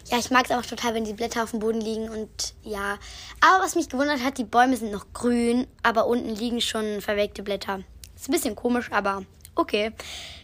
ja, 0.10 0.18
ich 0.18 0.32
mag 0.32 0.46
es 0.46 0.52
auch 0.52 0.66
total, 0.66 0.96
wenn 0.96 1.04
die 1.04 1.14
Blätter 1.14 1.44
auf 1.44 1.52
dem 1.52 1.60
Boden 1.60 1.82
liegen 1.82 2.10
und 2.10 2.56
ja. 2.64 2.98
Aber 3.42 3.64
was 3.64 3.76
mich 3.76 3.90
gewundert 3.90 4.24
hat, 4.24 4.38
die 4.38 4.44
Bäume 4.44 4.76
sind 4.76 4.92
noch 4.92 5.14
grün, 5.14 5.68
aber 5.84 6.08
unten 6.08 6.30
liegen 6.30 6.62
schon 6.62 7.02
verwelkte 7.02 7.44
Blätter. 7.44 7.82
Ist 8.16 8.28
ein 8.28 8.32
bisschen 8.34 8.56
komisch, 8.56 8.92
aber 8.92 9.24
okay. 9.56 9.92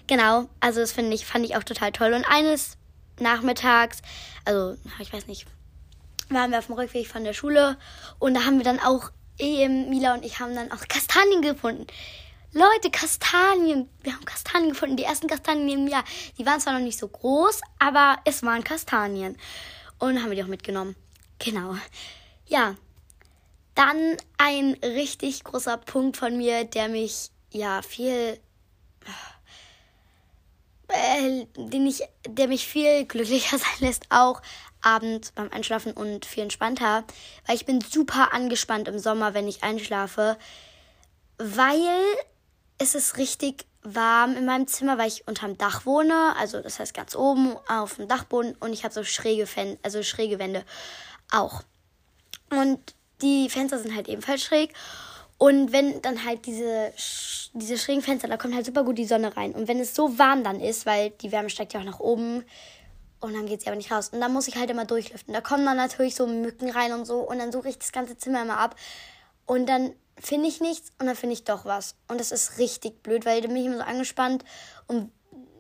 Genau, 0.08 0.48
also 0.60 0.82
das 0.82 0.92
finde 0.92 1.16
ich, 1.16 1.26
fand 1.26 1.46
ich 1.46 1.56
auch 1.56 1.64
total 1.64 1.92
toll. 1.92 2.14
Und 2.14 2.26
eines 2.26 2.78
nachmittags, 3.20 4.02
also 4.46 4.78
ich 5.00 5.12
weiß 5.12 5.26
nicht, 5.26 5.48
waren 6.30 6.52
wir 6.52 6.60
auf 6.60 6.68
dem 6.68 6.76
Rückweg 6.76 7.08
von 7.08 7.24
der 7.24 7.34
Schule 7.34 7.78
und 8.20 8.36
da 8.36 8.46
haben 8.46 8.58
wir 8.58 8.66
dann 8.66 8.80
auch, 8.80 9.12
eben 9.38 9.90
Mila 9.90 10.14
und 10.14 10.24
ich 10.24 10.40
haben 10.40 10.56
dann 10.56 10.72
auch 10.72 10.88
Kastanien 10.88 11.42
gefunden. 11.42 11.88
Leute, 12.58 12.90
Kastanien. 12.90 13.90
Wir 14.02 14.14
haben 14.14 14.24
Kastanien 14.24 14.70
gefunden. 14.70 14.96
Die 14.96 15.04
ersten 15.04 15.28
Kastanien 15.28 15.68
im 15.68 15.88
Jahr. 15.90 16.06
Die 16.38 16.46
waren 16.46 16.62
zwar 16.62 16.72
noch 16.72 16.80
nicht 16.80 16.98
so 16.98 17.10
groß, 17.10 17.60
aber 17.80 18.18
es 18.24 18.44
waren 18.44 18.64
Kastanien. 18.64 19.38
Und 20.00 20.22
haben 20.22 20.30
wir 20.30 20.38
die 20.38 20.44
auch 20.44 20.48
mitgenommen. 20.48 20.96
Genau. 21.38 21.76
Ja. 22.48 22.76
Dann 23.76 24.16
ein 24.38 24.78
richtig 24.82 25.44
großer 25.44 25.76
Punkt 25.76 26.16
von 26.16 26.38
mir, 26.38 26.64
der 26.64 26.88
mich 26.88 27.30
ja 27.52 27.82
viel 27.82 28.40
äh, 30.88 31.46
den 31.58 31.86
ich, 31.86 32.04
der 32.26 32.48
mich 32.48 32.66
viel 32.66 33.04
glücklicher 33.04 33.58
sein 33.58 33.80
lässt, 33.82 34.06
auch 34.12 34.42
abends 34.80 35.34
beim 35.34 35.52
Einschlafen 35.52 35.92
und 35.92 36.26
viel 36.26 36.44
entspannter, 36.44 37.04
weil 37.48 37.58
ich 37.58 37.66
bin 37.66 37.82
super 37.82 38.34
angespannt 38.34 38.88
im 38.88 38.98
Sommer, 38.98 39.34
wenn 39.34 39.50
ich 39.50 39.62
einschlafe, 39.62 40.38
weil 41.38 42.00
es 42.78 42.96
ist 42.96 43.18
richtig 43.18 43.66
warm 43.84 44.36
in 44.36 44.46
meinem 44.46 44.68
Zimmer, 44.68 44.98
weil 44.98 45.08
ich 45.08 45.28
unterm 45.28 45.58
Dach 45.58 45.86
wohne, 45.86 46.36
also 46.38 46.62
das 46.62 46.80
heißt 46.80 46.94
ganz 46.94 47.16
oben 47.16 47.56
auf 47.68 47.96
dem 47.96 48.08
Dachboden 48.08 48.56
und 48.60 48.74
ich 48.74 48.84
habe 48.84 48.94
so 48.94 49.04
schräge 49.04 49.46
Fen 49.46 49.78
also 49.84 50.02
schräge 50.04 50.40
Wände 50.40 50.64
auch. 51.32 51.62
Und 52.50 52.80
die 53.22 53.50
Fenster 53.50 53.80
sind 53.80 53.96
halt 53.96 54.08
ebenfalls 54.08 54.44
schräg 54.44 54.74
und 55.38 55.72
wenn 55.72 56.02
dann 56.02 56.24
halt 56.26 56.46
diese, 56.46 56.94
diese 57.54 57.78
schrägen 57.78 58.02
Fenster, 58.02 58.28
da 58.28 58.38
kommt 58.38 58.56
halt 58.56 58.66
super 58.66 58.84
gut 58.84 58.98
die 58.98 59.06
Sonne 59.06 59.36
rein. 59.36 59.54
Und 59.54 59.68
wenn 59.68 59.80
es 59.80 59.94
so 59.94 60.18
warm 60.18 60.44
dann 60.44 60.62
ist, 60.62 60.86
weil 60.86 61.10
die 61.10 61.32
Wärme 61.32 61.50
steigt 61.50 61.74
ja 61.74 61.82
auch 61.82 61.86
nach 61.86 62.00
oben 62.00 62.44
und 63.20 63.34
dann 63.34 63.46
geht 63.46 63.62
sie 63.62 63.68
aber 63.68 63.76
nicht 63.76 63.92
raus. 63.92 64.10
Und 64.10 64.22
dann 64.22 64.32
muss 64.32 64.48
ich 64.48 64.56
halt 64.56 64.70
immer 64.70 64.86
durchlüften. 64.86 65.34
Da 65.34 65.42
kommen 65.42 65.66
dann 65.66 65.78
natürlich 65.78 66.16
so 66.16 66.26
Mücken 66.26 66.70
rein 66.70 66.94
und 66.94 67.06
so 67.06 67.20
und 67.20 67.40
dann 67.40 67.52
suche 67.52 67.70
ich 67.70 67.78
das 67.78 67.92
ganze 67.92 68.18
Zimmer 68.18 68.44
immer 68.44 68.58
ab. 68.58 68.76
Und 69.46 69.68
dann 69.68 69.94
finde 70.18 70.48
ich 70.48 70.62
nichts 70.62 70.92
und 71.00 71.08
dann 71.08 71.16
finde 71.16 71.34
ich 71.34 71.44
doch 71.44 71.66
was. 71.66 71.96
Und 72.08 72.20
das 72.20 72.32
ist 72.32 72.58
richtig 72.58 73.04
blöd, 73.04 73.26
weil 73.26 73.42
dann 73.42 73.54
bin 73.54 73.62
ich 73.62 73.68
immer 73.68 73.78
so 73.78 73.84
angespannt 73.84 74.44
und 74.88 75.12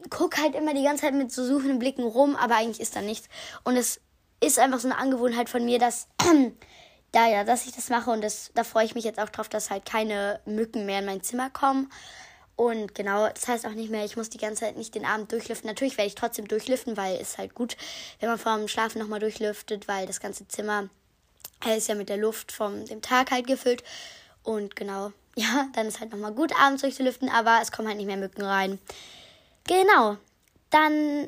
gucke 0.10 0.42
halt 0.42 0.56
immer 0.56 0.74
die 0.74 0.84
ganze 0.84 1.04
Zeit 1.04 1.14
mit 1.14 1.32
so 1.32 1.46
suchenden 1.46 1.80
Blicken 1.80 2.04
rum, 2.04 2.36
aber 2.36 2.56
eigentlich 2.56 2.80
ist 2.80 2.96
da 2.96 3.02
nichts. 3.02 3.28
Und 3.64 3.76
es 3.76 4.00
ist 4.40 4.60
einfach 4.60 4.80
so 4.80 4.88
eine 4.88 4.98
Angewohnheit 4.98 5.50
von 5.50 5.66
mir, 5.66 5.80
dass 5.80 6.08
ja, 7.16 7.28
ja, 7.28 7.44
dass 7.44 7.66
ich 7.66 7.74
das 7.74 7.90
mache 7.90 8.12
und 8.12 8.22
das, 8.24 8.52
da 8.54 8.64
freue 8.64 8.86
ich 8.86 8.96
mich 8.96 9.04
jetzt 9.04 9.20
auch 9.20 9.30
drauf, 9.30 9.50
dass 9.50 9.70
halt 9.70 9.86
keine 9.86 10.40
Mücken 10.46 10.86
mehr 10.86 11.00
in 11.00 11.06
mein 11.06 11.24
Zimmer 11.24 11.50
kommen. 11.50 11.90
Und 12.56 12.96
genau, 12.96 13.28
das 13.28 13.48
heißt 13.48 13.66
auch 13.66 13.72
nicht 13.72 13.90
mehr, 13.90 14.06
ich 14.06 14.16
muss 14.16 14.30
die 14.30 14.38
ganze 14.38 14.62
Zeit 14.62 14.78
nicht 14.78 14.96
den 14.96 15.06
Abend 15.06 15.32
durchlüften. 15.32 15.68
Natürlich 15.68 15.98
werde 15.98 16.08
ich 16.08 16.16
trotzdem 16.16 16.48
durchlüften, 16.48 16.96
weil 16.96 17.16
es 17.16 17.38
halt 17.38 17.54
gut, 17.54 17.76
wenn 18.20 18.30
man 18.30 18.38
vor 18.38 18.56
dem 18.58 18.70
Schlafen 18.70 19.00
nochmal 19.00 19.20
durchlüftet, 19.20 19.90
weil 19.90 20.06
das 20.06 20.22
ganze 20.22 20.48
Zimmer 20.48 20.90
ist 21.76 21.88
ja 21.90 21.96
mit 21.96 22.10
der 22.10 22.18
Luft 22.18 22.52
vom 22.52 22.86
dem 22.86 23.02
Tag 23.02 23.32
halt 23.32 23.48
gefüllt. 23.48 23.84
Und 24.46 24.75
genau, 24.75 25.12
ja, 25.36 25.68
dann 25.74 25.88
ist 25.88 26.00
halt 26.00 26.12
nochmal 26.12 26.34
gut, 26.34 26.54
abends 26.58 26.82
durchzulüften, 26.82 27.30
aber 27.30 27.60
es 27.62 27.72
kommen 27.72 27.90
halt 27.90 27.98
nicht 27.98 28.08
mehr 28.08 28.16
Mücken 28.16 28.44
rein. 28.44 28.80
Genau. 29.68 30.18
Dann 30.70 31.28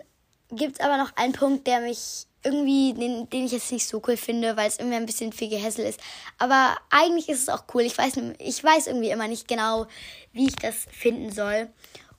gibt 0.50 0.80
es 0.80 0.80
aber 0.80 0.98
noch 0.98 1.16
einen 1.18 1.34
Punkt, 1.34 1.68
der 1.68 1.82
mich 1.82 2.28
irgendwie, 2.44 2.94
den, 2.94 3.30
den 3.30 3.46
ich 3.46 3.52
jetzt 3.52 3.72
nicht 3.72 3.88
so 3.88 4.02
cool 4.08 4.16
finde, 4.16 4.56
weil 4.56 4.68
es 4.68 4.80
irgendwie 4.80 4.96
ein 4.96 5.06
bisschen 5.06 5.34
viel 5.34 5.50
Gehässel 5.50 5.86
ist. 5.86 6.00
Aber 6.38 6.78
eigentlich 6.90 7.28
ist 7.28 7.42
es 7.42 7.50
auch 7.50 7.64
cool. 7.74 7.82
Ich 7.82 7.98
weiß, 7.98 8.14
ich 8.40 8.64
weiß 8.64 8.88
irgendwie 8.88 9.10
immer 9.10 9.28
nicht 9.28 9.48
genau, 9.48 9.88
wie 10.32 10.48
ich 10.48 10.56
das 10.56 10.86
finden 10.92 11.32
soll. 11.32 11.70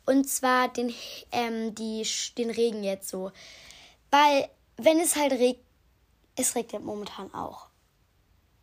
Und 0.05 0.29
zwar 0.29 0.69
den, 0.69 0.93
ähm, 1.33 1.75
die, 1.75 2.07
den 2.37 2.51
Regen 2.51 2.83
jetzt 2.83 3.09
so. 3.09 3.31
Weil, 4.11 4.49
wenn 4.77 5.01
es 5.01 5.17
halt 5.17 5.33
regnet, 5.33 5.65
es 6.37 6.55
regnet 6.55 6.85
momentan 6.85 7.33
auch. 7.35 7.67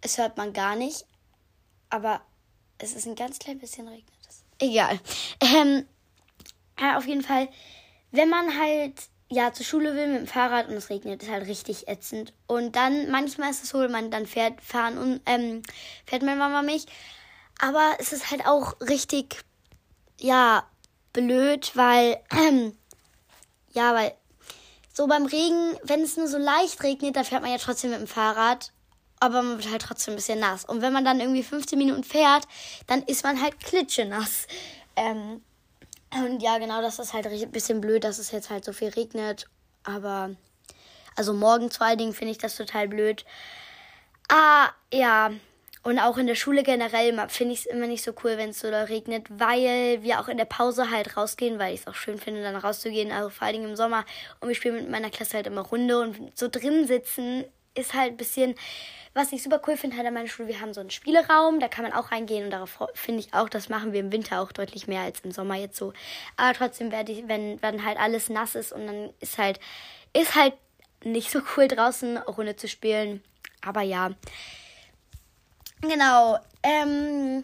Es 0.01 0.17
hört 0.17 0.37
man 0.37 0.53
gar 0.53 0.75
nicht, 0.75 1.05
aber 1.89 2.21
es 2.77 2.93
ist 2.93 3.07
ein 3.07 3.15
ganz 3.15 3.39
klein 3.39 3.59
bisschen 3.59 3.87
regnet 3.87 4.13
es. 4.27 4.43
Egal. 4.59 4.99
Ähm, 5.41 5.85
auf 6.97 7.05
jeden 7.05 7.23
Fall, 7.23 7.47
wenn 8.11 8.29
man 8.29 8.59
halt 8.59 9.09
ja, 9.29 9.51
zur 9.51 9.65
Schule 9.65 9.95
will 9.95 10.07
mit 10.07 10.19
dem 10.19 10.27
Fahrrad 10.27 10.67
und 10.67 10.75
es 10.75 10.89
regnet, 10.89 11.23
ist 11.23 11.31
halt 11.31 11.47
richtig 11.47 11.87
ätzend. 11.87 12.33
Und 12.47 12.75
dann, 12.75 13.09
manchmal 13.09 13.49
ist 13.49 13.63
es 13.63 13.69
so, 13.69 13.87
man 13.89 14.11
dann 14.11 14.27
fährt, 14.27 14.61
fahren 14.61 14.97
und, 14.97 15.21
ähm, 15.25 15.63
fährt 16.05 16.21
meine 16.21 16.37
Mama 16.37 16.61
mich. 16.61 16.85
Aber 17.59 17.95
es 17.99 18.13
ist 18.13 18.29
halt 18.29 18.45
auch 18.45 18.79
richtig, 18.81 19.43
ja, 20.19 20.69
blöd, 21.13 21.71
weil, 21.75 22.21
ähm, 22.31 22.77
ja, 23.73 23.93
weil 23.93 24.13
so 24.93 25.07
beim 25.07 25.25
Regen, 25.25 25.77
wenn 25.83 26.01
es 26.01 26.17
nur 26.17 26.27
so 26.27 26.37
leicht 26.37 26.83
regnet, 26.83 27.15
dann 27.15 27.25
fährt 27.25 27.41
man 27.41 27.51
ja 27.51 27.57
trotzdem 27.57 27.91
mit 27.91 27.99
dem 27.99 28.07
Fahrrad. 28.07 28.71
Aber 29.19 29.41
man 29.41 29.57
wird 29.57 29.71
halt 29.71 29.81
trotzdem 29.81 30.13
ein 30.13 30.17
bisschen 30.17 30.39
nass. 30.39 30.65
Und 30.65 30.81
wenn 30.81 30.93
man 30.93 31.05
dann 31.05 31.19
irgendwie 31.19 31.43
15 31.43 31.77
Minuten 31.77 32.03
fährt, 32.03 32.47
dann 32.87 33.03
ist 33.03 33.23
man 33.23 33.41
halt 33.41 33.59
klitschenass. 33.59 34.47
Ähm, 34.95 35.41
und 36.13 36.41
ja, 36.41 36.57
genau, 36.57 36.81
das 36.81 36.99
ist 36.99 37.13
halt 37.13 37.27
ein 37.27 37.51
bisschen 37.51 37.81
blöd, 37.81 38.03
dass 38.03 38.19
es 38.19 38.31
jetzt 38.31 38.49
halt 38.49 38.65
so 38.65 38.73
viel 38.73 38.89
regnet. 38.89 39.47
Aber, 39.83 40.31
also 41.15 41.33
morgen 41.33 41.71
vor 41.71 41.87
allen 41.87 41.97
Dingen 41.97 42.13
finde 42.13 42.31
ich 42.31 42.37
das 42.37 42.55
total 42.55 42.87
blöd. 42.87 43.25
Ah, 44.29 44.69
ja. 44.93 45.31
Und 45.83 45.99
auch 45.99 46.17
in 46.17 46.25
der 46.25 46.35
Schule 46.35 46.63
generell 46.63 47.13
finde 47.29 47.53
ich 47.53 47.59
es 47.59 47.65
immer 47.67 47.85
nicht 47.85 48.03
so 48.03 48.11
cool, 48.23 48.37
wenn 48.37 48.49
es 48.49 48.59
so 48.59 48.71
da 48.71 48.83
regnet, 48.83 49.27
weil 49.29 50.01
wir 50.01 50.19
auch 50.19 50.27
in 50.27 50.37
der 50.37 50.45
Pause 50.45 50.89
halt 50.89 51.15
rausgehen, 51.15 51.59
weil 51.59 51.75
ich 51.75 51.81
es 51.81 51.87
auch 51.87 51.93
schön 51.93 52.17
finde, 52.17 52.41
dann 52.41 52.55
rauszugehen, 52.55 53.11
also 53.11 53.29
vor 53.29 53.45
allen 53.45 53.53
Dingen 53.53 53.69
im 53.69 53.75
Sommer. 53.75 54.03
Und 54.39 54.47
wir 54.47 54.55
spielen 54.55 54.75
mit 54.75 54.89
meiner 54.89 55.11
Klasse 55.11 55.37
halt 55.37 55.45
immer 55.47 55.61
Runde 55.61 55.99
und 55.99 56.37
so 56.37 56.47
drin 56.47 56.87
sitzen 56.87 57.45
ist 57.75 57.93
halt 57.93 58.13
ein 58.13 58.17
bisschen 58.17 58.55
was 59.15 59.31
ich 59.31 59.41
super 59.41 59.61
cool 59.65 59.77
finde 59.77 59.95
halt 59.95 60.05
an 60.05 60.13
meiner 60.13 60.27
Schule, 60.27 60.49
wir 60.49 60.59
haben 60.59 60.73
so 60.73 60.81
einen 60.81 60.91
Spieleraum, 60.91 61.61
da 61.61 61.69
kann 61.69 61.85
man 61.85 61.93
auch 61.93 62.11
reingehen 62.11 62.43
und 62.43 62.51
darauf 62.51 62.77
finde 62.93 63.21
ich 63.21 63.33
auch, 63.33 63.47
das 63.47 63.69
machen 63.69 63.93
wir 63.93 64.01
im 64.01 64.11
Winter 64.11 64.41
auch 64.41 64.51
deutlich 64.51 64.87
mehr 64.87 65.01
als 65.03 65.21
im 65.21 65.31
Sommer 65.31 65.55
jetzt 65.55 65.77
so. 65.77 65.93
Aber 66.35 66.53
trotzdem 66.53 66.91
werde 66.91 67.13
ich, 67.13 67.27
wenn, 67.29 67.61
wenn 67.61 67.85
halt 67.85 67.97
alles 67.97 68.29
nass 68.29 68.55
ist 68.55 68.73
und 68.73 68.85
dann 68.85 69.13
ist 69.21 69.37
halt, 69.37 69.61
ist 70.11 70.35
halt 70.35 70.53
nicht 71.05 71.31
so 71.31 71.39
cool 71.55 71.69
draußen 71.69 72.17
Runde 72.17 72.57
zu 72.57 72.67
spielen. 72.67 73.23
Aber 73.65 73.81
ja. 73.81 74.11
Genau. 75.79 76.37
Ähm, 76.61 77.41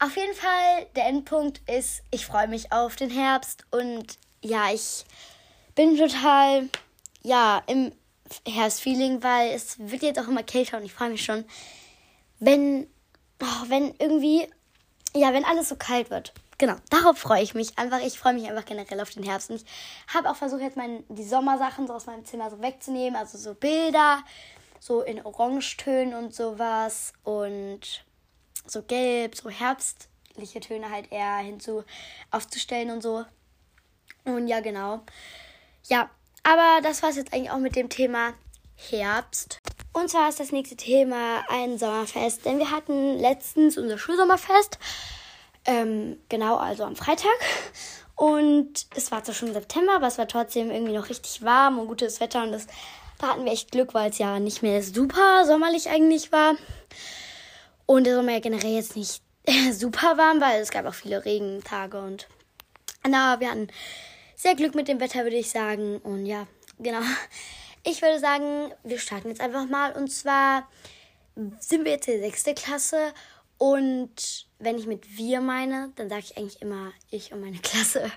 auf 0.00 0.16
jeden 0.16 0.34
Fall, 0.34 0.86
der 0.96 1.08
Endpunkt 1.08 1.60
ist, 1.68 2.04
ich 2.10 2.24
freue 2.24 2.48
mich 2.48 2.72
auf 2.72 2.96
den 2.96 3.10
Herbst 3.10 3.66
und 3.70 4.18
ja, 4.40 4.72
ich 4.72 5.04
bin 5.74 5.98
total, 5.98 6.70
ja, 7.22 7.62
im 7.66 7.92
Herbstfeeling, 8.46 9.22
weil 9.22 9.52
es 9.52 9.78
wird 9.78 10.02
jetzt 10.02 10.18
auch 10.18 10.28
immer 10.28 10.42
kälter 10.42 10.78
und 10.78 10.84
ich 10.84 10.92
freue 10.92 11.10
mich 11.10 11.24
schon, 11.24 11.44
wenn, 12.38 12.86
oh, 13.42 13.64
wenn 13.68 13.94
irgendwie, 13.98 14.46
ja, 15.14 15.32
wenn 15.32 15.44
alles 15.44 15.68
so 15.68 15.76
kalt 15.76 16.10
wird. 16.10 16.32
Genau, 16.58 16.76
darauf 16.88 17.18
freue 17.18 17.42
ich 17.42 17.54
mich 17.54 17.78
einfach. 17.78 18.00
Ich 18.00 18.18
freue 18.18 18.32
mich 18.32 18.48
einfach 18.48 18.64
generell 18.64 19.00
auf 19.00 19.10
den 19.10 19.22
Herbst. 19.22 19.50
Und 19.50 19.56
ich 19.56 20.14
habe 20.14 20.30
auch 20.30 20.36
versucht, 20.36 20.62
jetzt 20.62 20.76
mein, 20.76 21.04
die 21.08 21.24
Sommersachen 21.24 21.86
so 21.86 21.92
aus 21.92 22.06
meinem 22.06 22.24
Zimmer 22.24 22.50
so 22.50 22.62
wegzunehmen. 22.62 23.14
Also 23.14 23.36
so 23.36 23.54
Bilder, 23.54 24.22
so 24.80 25.02
in 25.02 25.24
Orangetönen 25.24 26.14
und 26.14 26.34
sowas. 26.34 27.12
Und 27.24 28.04
so 28.66 28.82
gelb, 28.82 29.36
so 29.36 29.50
herbstliche 29.50 30.60
Töne 30.60 30.90
halt 30.90 31.12
eher 31.12 31.36
hinzu 31.38 31.84
aufzustellen 32.30 32.90
und 32.90 33.02
so. 33.02 33.26
Und 34.24 34.48
ja, 34.48 34.60
genau. 34.60 35.02
Ja, 35.88 36.08
aber 36.46 36.80
das 36.80 37.02
war 37.02 37.10
es 37.10 37.16
jetzt 37.16 37.32
eigentlich 37.32 37.50
auch 37.50 37.58
mit 37.58 37.74
dem 37.74 37.88
Thema 37.88 38.32
Herbst. 38.76 39.60
Und 39.92 40.10
zwar 40.10 40.28
ist 40.28 40.38
das 40.38 40.52
nächste 40.52 40.76
Thema 40.76 41.44
ein 41.48 41.76
Sommerfest, 41.76 42.44
denn 42.44 42.58
wir 42.58 42.70
hatten 42.70 43.18
letztens 43.18 43.76
unser 43.76 43.98
Schulsommerfest. 43.98 44.78
Ähm, 45.64 46.18
genau, 46.28 46.56
also 46.56 46.84
am 46.84 46.94
Freitag. 46.94 47.30
Und 48.14 48.86
es 48.94 49.10
war 49.10 49.24
zwar 49.24 49.34
schon 49.34 49.52
September, 49.52 49.96
aber 49.96 50.06
es 50.06 50.18
war 50.18 50.28
trotzdem 50.28 50.70
irgendwie 50.70 50.92
noch 50.92 51.08
richtig 51.08 51.42
warm 51.42 51.78
und 51.78 51.88
gutes 51.88 52.20
Wetter. 52.20 52.44
Und 52.44 52.52
das, 52.52 52.66
da 53.18 53.28
hatten 53.28 53.44
wir 53.44 53.52
echt 53.52 53.72
Glück, 53.72 53.92
weil 53.92 54.10
es 54.10 54.18
ja 54.18 54.38
nicht 54.38 54.62
mehr 54.62 54.82
super 54.82 55.44
sommerlich 55.46 55.88
eigentlich 55.88 56.30
war. 56.30 56.54
Und 57.86 58.04
der 58.04 58.14
Sommer 58.14 58.32
ja 58.32 58.40
generell 58.40 58.74
jetzt 58.74 58.96
nicht 58.96 59.20
super 59.72 60.16
warm, 60.16 60.40
weil 60.40 60.60
es 60.60 60.70
gab 60.70 60.86
auch 60.86 60.94
viele 60.94 61.24
Regentage 61.24 61.98
und 61.98 62.28
na, 63.08 63.38
wir 63.40 63.50
hatten 63.50 63.68
sehr 64.36 64.54
Glück 64.54 64.74
mit 64.74 64.86
dem 64.86 65.00
Wetter, 65.00 65.24
würde 65.24 65.36
ich 65.36 65.50
sagen. 65.50 65.98
Und 65.98 66.26
ja, 66.26 66.46
genau. 66.78 67.00
Ich 67.82 68.02
würde 68.02 68.20
sagen, 68.20 68.72
wir 68.84 68.98
starten 68.98 69.28
jetzt 69.28 69.40
einfach 69.40 69.66
mal. 69.66 69.92
Und 69.92 70.12
zwar 70.12 70.68
sind 71.60 71.84
wir 71.84 71.92
jetzt 71.92 72.08
in 72.08 72.20
der 72.20 72.30
sechste 72.30 72.54
Klasse. 72.54 73.12
Und 73.58 74.46
wenn 74.58 74.78
ich 74.78 74.86
mit 74.86 75.16
wir 75.16 75.40
meine, 75.40 75.92
dann 75.96 76.08
sage 76.08 76.22
ich 76.26 76.36
eigentlich 76.36 76.60
immer 76.62 76.92
ich 77.10 77.32
und 77.32 77.40
meine 77.40 77.58
Klasse. 77.58 78.10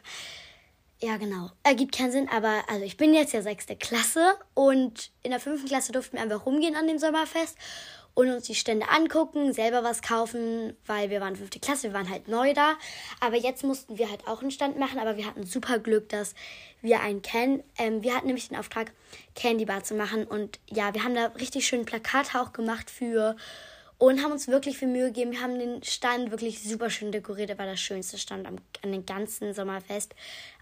Ja, 1.01 1.15
genau. 1.15 1.49
Ergibt 1.63 1.95
keinen 1.95 2.11
Sinn, 2.11 2.27
aber 2.29 2.63
also 2.67 2.83
ich 2.83 2.97
bin 2.97 3.13
jetzt 3.13 3.31
ja 3.31 3.41
sechste 3.41 3.77
Klasse 3.77 4.35
und 4.53 5.11
in 5.23 5.31
der 5.31 5.39
fünften 5.39 5.67
Klasse 5.67 5.93
durften 5.93 6.17
wir 6.17 6.23
einfach 6.23 6.45
rumgehen 6.45 6.75
an 6.75 6.87
dem 6.87 6.99
Sommerfest. 6.99 7.57
Und 8.13 8.29
uns 8.29 8.45
die 8.45 8.55
Stände 8.55 8.87
angucken, 8.89 9.53
selber 9.53 9.83
was 9.83 10.01
kaufen, 10.01 10.75
weil 10.85 11.09
wir 11.09 11.21
waren 11.21 11.35
fünfte 11.35 11.59
Klasse, 11.59 11.89
wir 11.89 11.93
waren 11.93 12.09
halt 12.09 12.27
neu 12.27 12.53
da. 12.53 12.75
Aber 13.19 13.37
jetzt 13.37 13.63
mussten 13.63 13.97
wir 13.97 14.09
halt 14.09 14.27
auch 14.27 14.41
einen 14.41 14.51
Stand 14.51 14.77
machen, 14.77 14.99
aber 14.99 15.17
wir 15.17 15.25
hatten 15.25 15.45
super 15.45 15.79
Glück, 15.79 16.09
dass 16.09 16.35
wir 16.81 17.01
einen 17.01 17.21
kennen. 17.21 17.63
Ähm, 17.77 18.03
wir 18.03 18.15
hatten 18.15 18.27
nämlich 18.27 18.49
den 18.49 18.57
Auftrag, 18.57 18.91
Candy 19.35 19.65
Bar 19.65 19.83
zu 19.83 19.95
machen 19.95 20.25
und 20.25 20.59
ja, 20.69 20.93
wir 20.93 21.03
haben 21.03 21.15
da 21.15 21.27
richtig 21.39 21.67
schön 21.67 21.85
Plakate 21.85 22.39
auch 22.39 22.53
gemacht 22.53 22.89
für 22.89 23.35
und 23.99 24.23
haben 24.23 24.31
uns 24.31 24.47
wirklich 24.47 24.77
viel 24.77 24.87
Mühe 24.87 25.07
gegeben. 25.07 25.31
Wir 25.31 25.41
haben 25.41 25.59
den 25.59 25.83
Stand 25.83 26.31
wirklich 26.31 26.63
super 26.63 26.89
schön 26.89 27.11
dekoriert. 27.11 27.49
Er 27.49 27.57
war 27.57 27.65
der 27.65 27.75
schönste 27.75 28.17
Stand 28.17 28.47
am, 28.47 28.55
an 28.81 28.91
dem 28.91 29.05
ganzen 29.05 29.53
Sommerfest. 29.53 30.15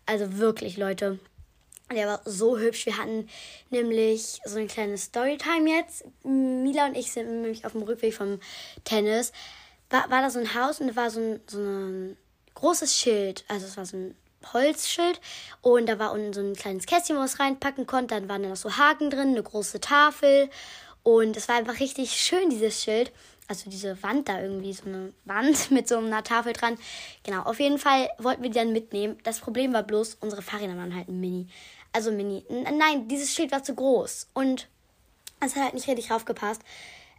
Also 0.06 0.38
wirklich, 0.38 0.78
Leute. 0.78 1.20
Der 1.94 2.08
war 2.08 2.22
so 2.26 2.58
hübsch. 2.58 2.86
Wir 2.86 2.98
hatten 2.98 3.30
nämlich 3.70 4.40
so 4.46 4.58
eine 4.58 4.68
kleine 4.68 4.98
Storytime 4.98 5.70
jetzt. 5.70 6.06
Mila 6.24 6.88
und 6.88 6.98
ich 6.98 7.12
sind 7.12 7.42
nämlich 7.42 7.66
auf 7.66 7.72
dem 7.72 7.84
Rückweg 7.84 8.14
vom 8.14 8.40
Tennis. 8.84 9.32
War, 9.90 10.10
war 10.10 10.22
da 10.22 10.30
so 10.30 10.40
ein 10.40 10.54
Haus 10.54 10.82
und 10.82 10.88
da 10.88 10.96
war 10.96 11.10
so 11.10 11.22
ein, 11.22 11.40
so 11.48 11.60
ein 11.60 12.18
großes 12.56 12.94
Schild. 12.94 13.46
Also 13.48 13.68
es 13.68 13.78
war 13.78 13.86
so 13.86 13.98
ein 13.98 14.16
Holzschild 14.54 15.20
und 15.62 15.88
da 15.88 16.00
war 16.00 16.12
unten 16.12 16.34
so 16.34 16.42
ein 16.42 16.56
kleines 16.56 16.86
Kästchen, 16.86 17.16
wo 17.16 17.20
man 17.20 17.28
es 17.28 17.40
reinpacken 17.40 17.88
konnte. 17.88 18.16
Dann 18.16 18.30
waren 18.30 18.44
da 18.44 18.50
noch 18.50 18.56
so 18.56 18.78
Haken 18.78 19.10
drin, 19.10 19.30
eine 19.30 19.44
große 19.44 19.80
Tafel 19.80 20.50
und 21.04 21.38
es 21.38 21.48
war 21.48 21.56
einfach 21.56 21.80
richtig 21.80 22.12
schön, 22.12 22.50
dieses 22.50 22.84
Schild. 22.84 23.12
Also 23.50 23.70
diese 23.70 24.04
Wand 24.04 24.28
da 24.28 24.42
irgendwie, 24.42 24.74
so 24.74 24.86
eine 24.86 25.14
Wand 25.24 25.72
mit 25.72 25.88
so 25.88 25.98
einer 25.98 26.24
Tafel 26.24 26.54
dran. 26.54 26.78
Genau, 27.24 27.44
auf 27.44 27.60
jeden 27.60 27.78
Fall 27.78 28.10
wollten 28.18 28.44
wir 28.44 28.50
die 28.50 28.60
dann 28.60 28.74
mitnehmen. 28.74 29.18
Das 29.24 29.40
Problem 29.40 29.72
war 29.72 29.84
bloß, 29.84 30.18
unsere 30.20 30.42
Fahrräder 30.42 30.76
waren 30.76 30.94
halt 30.94 31.08
ein 31.08 31.20
Mini. 31.20 31.48
Also 31.94 32.12
Mini. 32.12 32.44
Nein, 32.50 33.08
dieses 33.08 33.34
Schild 33.34 33.52
war 33.52 33.64
zu 33.64 33.76
groß. 33.76 34.28
Und 34.34 34.68
es 35.40 35.56
hat 35.56 35.64
halt 35.64 35.74
nicht 35.74 35.88
richtig 35.88 36.12
raufgepasst. 36.12 36.62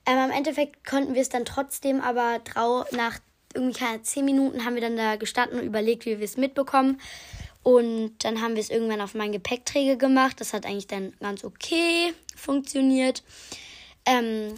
Ähm, 0.07 0.31
Im 0.31 0.31
Endeffekt 0.31 0.87
konnten 0.87 1.15
wir 1.15 1.23
es 1.23 1.29
dann 1.29 1.45
trotzdem, 1.45 2.01
aber 2.01 2.43
trau 2.45 2.85
nach 2.93 3.19
irgendwie 3.55 3.79
keine 3.79 4.03
zehn 4.03 4.25
Minuten 4.25 4.65
haben 4.65 4.75
wir 4.75 4.83
dann 4.83 4.97
da 4.97 5.17
gestanden 5.17 5.59
und 5.59 5.67
überlegt, 5.67 6.07
wie 6.07 6.19
wir 6.19 6.25
es 6.25 6.37
mitbekommen. 6.37 7.01
Und 7.63 8.25
dann 8.25 8.41
haben 8.41 8.55
wir 8.55 8.63
es 8.63 8.71
irgendwann 8.71 9.01
auf 9.01 9.15
meinen 9.15 9.33
Gepäckträger 9.33 9.97
gemacht. 9.97 10.41
Das 10.41 10.53
hat 10.53 10.65
eigentlich 10.65 10.87
dann 10.87 11.13
ganz 11.21 11.45
okay 11.45 12.15
funktioniert. 12.35 13.23
Ähm, 14.07 14.55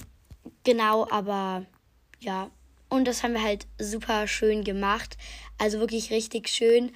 genau, 0.65 1.09
aber 1.11 1.67
ja. 2.21 2.51
Und 2.89 3.07
das 3.07 3.23
haben 3.23 3.35
wir 3.35 3.43
halt 3.43 3.67
super 3.79 4.27
schön 4.27 4.65
gemacht. 4.65 5.17
Also 5.59 5.81
wirklich 5.81 6.11
richtig 6.11 6.49
schön. 6.49 6.93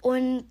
Und 0.00 0.44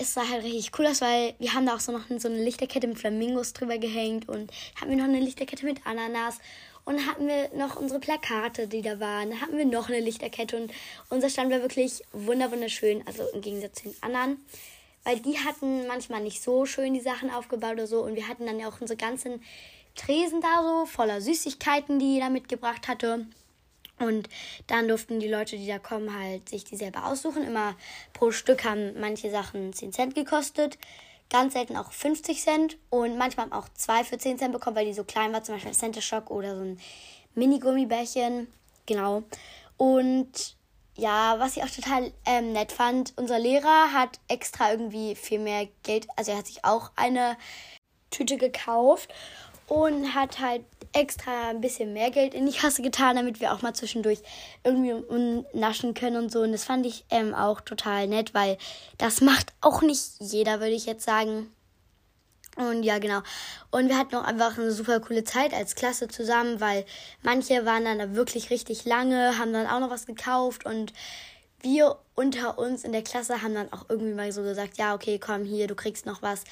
es 0.00 0.14
sah 0.14 0.26
halt 0.26 0.44
richtig 0.44 0.72
cool 0.78 0.86
aus, 0.86 1.02
weil 1.02 1.34
wir 1.38 1.52
haben 1.52 1.66
da 1.66 1.74
auch 1.74 1.80
so 1.80 1.92
noch 1.92 2.04
so 2.18 2.28
eine 2.28 2.42
Lichterkette 2.42 2.86
mit 2.86 2.98
Flamingos 2.98 3.52
drüber 3.52 3.76
gehängt 3.76 4.28
und 4.28 4.50
hatten 4.80 4.90
wir 4.90 4.96
noch 4.96 5.04
eine 5.04 5.20
Lichterkette 5.20 5.66
mit 5.66 5.86
Ananas 5.86 6.38
und 6.86 7.06
hatten 7.06 7.28
wir 7.28 7.50
noch 7.54 7.76
unsere 7.76 8.00
Plakate, 8.00 8.66
die 8.66 8.80
da 8.80 8.98
waren. 8.98 9.30
Dann 9.30 9.40
hatten 9.42 9.58
wir 9.58 9.66
noch 9.66 9.88
eine 9.88 10.00
Lichterkette 10.00 10.56
und 10.56 10.72
unser 11.10 11.28
Stand 11.28 11.50
war 11.52 11.60
wirklich 11.60 12.02
wunderschön, 12.12 13.06
also 13.06 13.24
im 13.34 13.42
Gegensatz 13.42 13.82
zu 13.82 13.90
den 13.90 14.02
anderen. 14.02 14.38
Weil 15.04 15.20
die 15.20 15.38
hatten 15.38 15.86
manchmal 15.86 16.22
nicht 16.22 16.42
so 16.42 16.64
schön 16.64 16.94
die 16.94 17.00
Sachen 17.00 17.30
aufgebaut 17.30 17.74
oder 17.74 17.86
so 17.86 18.00
und 18.00 18.16
wir 18.16 18.26
hatten 18.26 18.46
dann 18.46 18.58
ja 18.58 18.68
auch 18.68 18.80
unsere 18.80 18.96
ganzen 18.96 19.42
Tresen 19.96 20.40
da 20.40 20.62
so 20.62 20.86
voller 20.86 21.20
Süßigkeiten, 21.20 21.98
die 21.98 22.14
jeder 22.14 22.30
mitgebracht 22.30 22.88
hatte. 22.88 23.26
Und 24.00 24.28
dann 24.66 24.88
durften 24.88 25.20
die 25.20 25.28
Leute, 25.28 25.56
die 25.56 25.66
da 25.66 25.78
kommen, 25.78 26.18
halt 26.18 26.48
sich 26.48 26.64
die 26.64 26.76
selber 26.76 27.06
aussuchen. 27.06 27.44
Immer 27.44 27.76
pro 28.12 28.32
Stück 28.32 28.64
haben 28.64 28.98
manche 28.98 29.30
Sachen 29.30 29.72
10 29.72 29.92
Cent 29.92 30.14
gekostet. 30.14 30.78
Ganz 31.28 31.52
selten 31.52 31.76
auch 31.76 31.92
50 31.92 32.40
Cent. 32.40 32.78
Und 32.88 33.18
manchmal 33.18 33.46
haben 33.46 33.52
auch 33.52 33.68
zwei 33.74 34.02
für 34.02 34.18
10 34.18 34.38
Cent 34.38 34.52
bekommen, 34.52 34.76
weil 34.76 34.86
die 34.86 34.94
so 34.94 35.04
klein 35.04 35.32
war. 35.32 35.44
Zum 35.44 35.54
Beispiel 35.54 35.70
ein 35.70 35.76
Center 35.76 36.00
Shock 36.00 36.30
oder 36.30 36.56
so 36.56 36.62
ein 36.62 36.80
Mini-Gummibärchen. 37.34 38.48
Genau. 38.86 39.22
Und 39.76 40.56
ja, 40.96 41.38
was 41.38 41.56
ich 41.56 41.62
auch 41.62 41.70
total 41.70 42.12
ähm, 42.26 42.52
nett 42.52 42.72
fand, 42.72 43.12
unser 43.16 43.38
Lehrer 43.38 43.92
hat 43.92 44.18
extra 44.28 44.70
irgendwie 44.72 45.14
viel 45.14 45.38
mehr 45.38 45.68
Geld, 45.82 46.06
also 46.16 46.32
er 46.32 46.38
hat 46.38 46.46
sich 46.46 46.64
auch 46.64 46.90
eine 46.96 47.36
Tüte 48.10 48.36
gekauft 48.36 49.08
und 49.70 50.16
hat 50.16 50.40
halt 50.40 50.64
extra 50.92 51.50
ein 51.50 51.60
bisschen 51.60 51.92
mehr 51.92 52.10
Geld 52.10 52.34
in 52.34 52.44
die 52.44 52.52
Kasse 52.52 52.82
getan, 52.82 53.14
damit 53.14 53.40
wir 53.40 53.52
auch 53.52 53.62
mal 53.62 53.72
zwischendurch 53.72 54.18
irgendwie 54.64 55.44
naschen 55.54 55.94
können 55.94 56.16
und 56.16 56.32
so. 56.32 56.40
Und 56.40 56.50
das 56.50 56.64
fand 56.64 56.84
ich 56.86 57.04
ähm, 57.08 57.36
auch 57.36 57.60
total 57.60 58.08
nett, 58.08 58.34
weil 58.34 58.58
das 58.98 59.20
macht 59.20 59.52
auch 59.60 59.80
nicht 59.82 60.02
jeder, 60.18 60.58
würde 60.58 60.72
ich 60.72 60.86
jetzt 60.86 61.04
sagen. 61.04 61.52
Und 62.56 62.82
ja, 62.82 62.98
genau. 62.98 63.20
Und 63.70 63.88
wir 63.88 63.96
hatten 63.96 64.16
auch 64.16 64.24
einfach 64.24 64.58
eine 64.58 64.72
super 64.72 64.98
coole 64.98 65.22
Zeit 65.22 65.54
als 65.54 65.76
Klasse 65.76 66.08
zusammen, 66.08 66.60
weil 66.60 66.84
manche 67.22 67.64
waren 67.64 67.84
dann 67.84 68.00
da 68.00 68.14
wirklich 68.16 68.50
richtig 68.50 68.84
lange, 68.86 69.38
haben 69.38 69.52
dann 69.52 69.68
auch 69.68 69.78
noch 69.78 69.90
was 69.90 70.04
gekauft 70.04 70.66
und 70.66 70.92
wir 71.62 71.96
unter 72.16 72.58
uns 72.58 72.82
in 72.82 72.90
der 72.90 73.02
Klasse 73.02 73.42
haben 73.42 73.54
dann 73.54 73.72
auch 73.72 73.86
irgendwie 73.88 74.14
mal 74.14 74.32
so 74.32 74.42
gesagt, 74.42 74.78
ja, 74.78 74.96
okay, 74.96 75.20
komm 75.20 75.44
hier, 75.44 75.68
du 75.68 75.76
kriegst 75.76 76.06
noch 76.06 76.22
was 76.22 76.42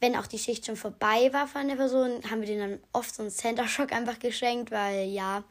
wenn 0.00 0.16
auch 0.16 0.26
die 0.26 0.38
Schicht 0.38 0.66
schon 0.66 0.76
vorbei 0.76 1.32
war 1.32 1.46
von 1.46 1.68
der 1.68 1.76
Person, 1.76 2.20
haben 2.30 2.40
wir 2.40 2.46
denen 2.46 2.70
dann 2.70 2.80
oft 2.92 3.14
so 3.14 3.22
einen 3.22 3.30
Center 3.30 3.66
Shock 3.66 3.92
einfach 3.92 4.18
geschenkt, 4.18 4.70
weil 4.70 5.08
ja, 5.08 5.44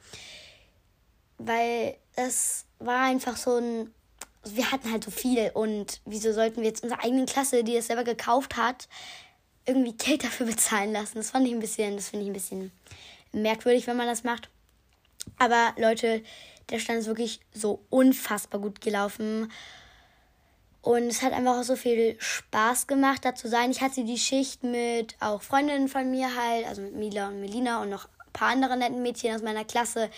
weil 1.37 1.97
es 2.15 2.65
war 2.79 3.05
einfach 3.05 3.37
so 3.37 3.57
ein, 3.57 3.93
wir 4.43 4.71
hatten 4.71 4.91
halt 4.91 5.03
so 5.03 5.11
viel 5.11 5.51
und 5.53 6.01
wieso 6.05 6.31
sollten 6.31 6.61
wir 6.61 6.67
jetzt 6.67 6.83
unsere 6.83 7.03
eigene 7.03 7.25
Klasse, 7.25 7.63
die 7.63 7.75
es 7.75 7.87
selber 7.87 8.03
gekauft 8.03 8.57
hat, 8.57 8.87
irgendwie 9.65 9.93
Geld 9.93 10.23
dafür 10.23 10.45
bezahlen 10.45 10.93
lassen? 10.93 11.17
Das 11.17 11.31
fand 11.31 11.47
ich 11.47 11.53
ein 11.53 11.59
bisschen, 11.59 11.95
das 11.95 12.09
finde 12.09 12.23
ich 12.23 12.29
ein 12.29 12.33
bisschen 12.33 12.71
merkwürdig, 13.31 13.87
wenn 13.87 13.97
man 13.97 14.07
das 14.07 14.23
macht. 14.23 14.49
Aber 15.39 15.73
Leute, 15.77 16.23
der 16.69 16.79
Stand 16.79 16.99
ist 16.99 17.07
wirklich 17.07 17.39
so 17.53 17.83
unfassbar 17.89 18.61
gut 18.61 18.81
gelaufen. 18.81 19.51
Und 20.85 21.07
es 21.07 21.23
hat 21.23 21.33
einfach 21.33 21.57
auch 21.57 21.63
so 21.63 21.75
viel 21.75 22.15
Spaß 22.19 22.85
gemacht, 22.85 23.25
da 23.25 23.33
zu 23.33 23.49
sein. 23.49 23.71
Ich 23.71 23.81
hatte 23.81 24.03
die 24.03 24.19
Schicht 24.19 24.61
mit 24.63 25.15
auch 25.19 25.41
Freundinnen 25.41 25.87
von 25.87 26.11
mir 26.11 26.35
halt, 26.35 26.67
also 26.67 26.83
mit 26.83 26.93
Mila 26.93 27.29
und 27.29 27.41
Melina 27.41 27.81
und 27.81 27.89
noch 27.89 28.05
ein 28.05 28.31
paar 28.33 28.49
andere 28.49 28.77
netten 28.77 29.01
Mädchen 29.01 29.33
aus 29.33 29.41
meiner 29.41 29.65
Klasse 29.65 30.11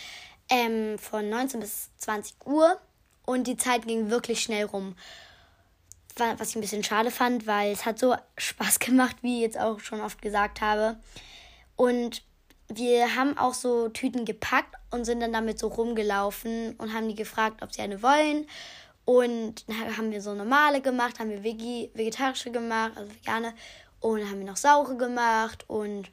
ähm, 0.49 0.99
von 0.99 1.29
19 1.29 1.61
bis 1.61 1.91
20 1.99 2.45
Uhr. 2.45 2.81
Und 3.25 3.47
die 3.47 3.55
Zeit 3.55 3.87
ging 3.87 4.09
wirklich 4.09 4.41
schnell 4.41 4.65
rum. 4.65 4.97
Was 6.17 6.49
ich 6.49 6.57
ein 6.57 6.61
bisschen 6.61 6.83
schade 6.83 7.11
fand, 7.11 7.47
weil 7.47 7.71
es 7.71 7.85
hat 7.85 7.97
so 7.97 8.17
Spaß 8.37 8.79
gemacht, 8.79 9.15
wie 9.21 9.37
ich 9.37 9.43
jetzt 9.43 9.57
auch 9.57 9.79
schon 9.79 10.01
oft 10.01 10.21
gesagt 10.21 10.59
habe. 10.59 10.97
Und 11.77 12.23
wir 12.67 13.15
haben 13.15 13.37
auch 13.37 13.53
so 13.53 13.87
Tüten 13.87 14.25
gepackt 14.25 14.75
und 14.91 15.05
sind 15.05 15.21
dann 15.21 15.31
damit 15.31 15.59
so 15.59 15.69
rumgelaufen 15.69 16.75
und 16.77 16.93
haben 16.93 17.07
die 17.07 17.15
gefragt, 17.15 17.63
ob 17.63 17.73
sie 17.73 17.81
eine 17.81 18.03
wollen. 18.03 18.45
Und 19.07 19.69
dann 19.69 19.95
haben 19.95 20.11
wir 20.11 20.21
so 20.21 20.33
normale 20.33 20.81
gemacht, 20.81 21.19
haben 21.19 21.29
wir 21.29 21.41
Vegi, 21.41 21.89
vegetarische 21.93 22.51
gemacht, 22.51 22.91
also 22.97 23.09
vegane. 23.09 23.53
Und 24.01 24.19
dann 24.19 24.29
haben 24.29 24.39
wir 24.39 24.45
noch 24.45 24.57
saure 24.57 24.97
gemacht. 24.97 25.63
Und 25.69 26.11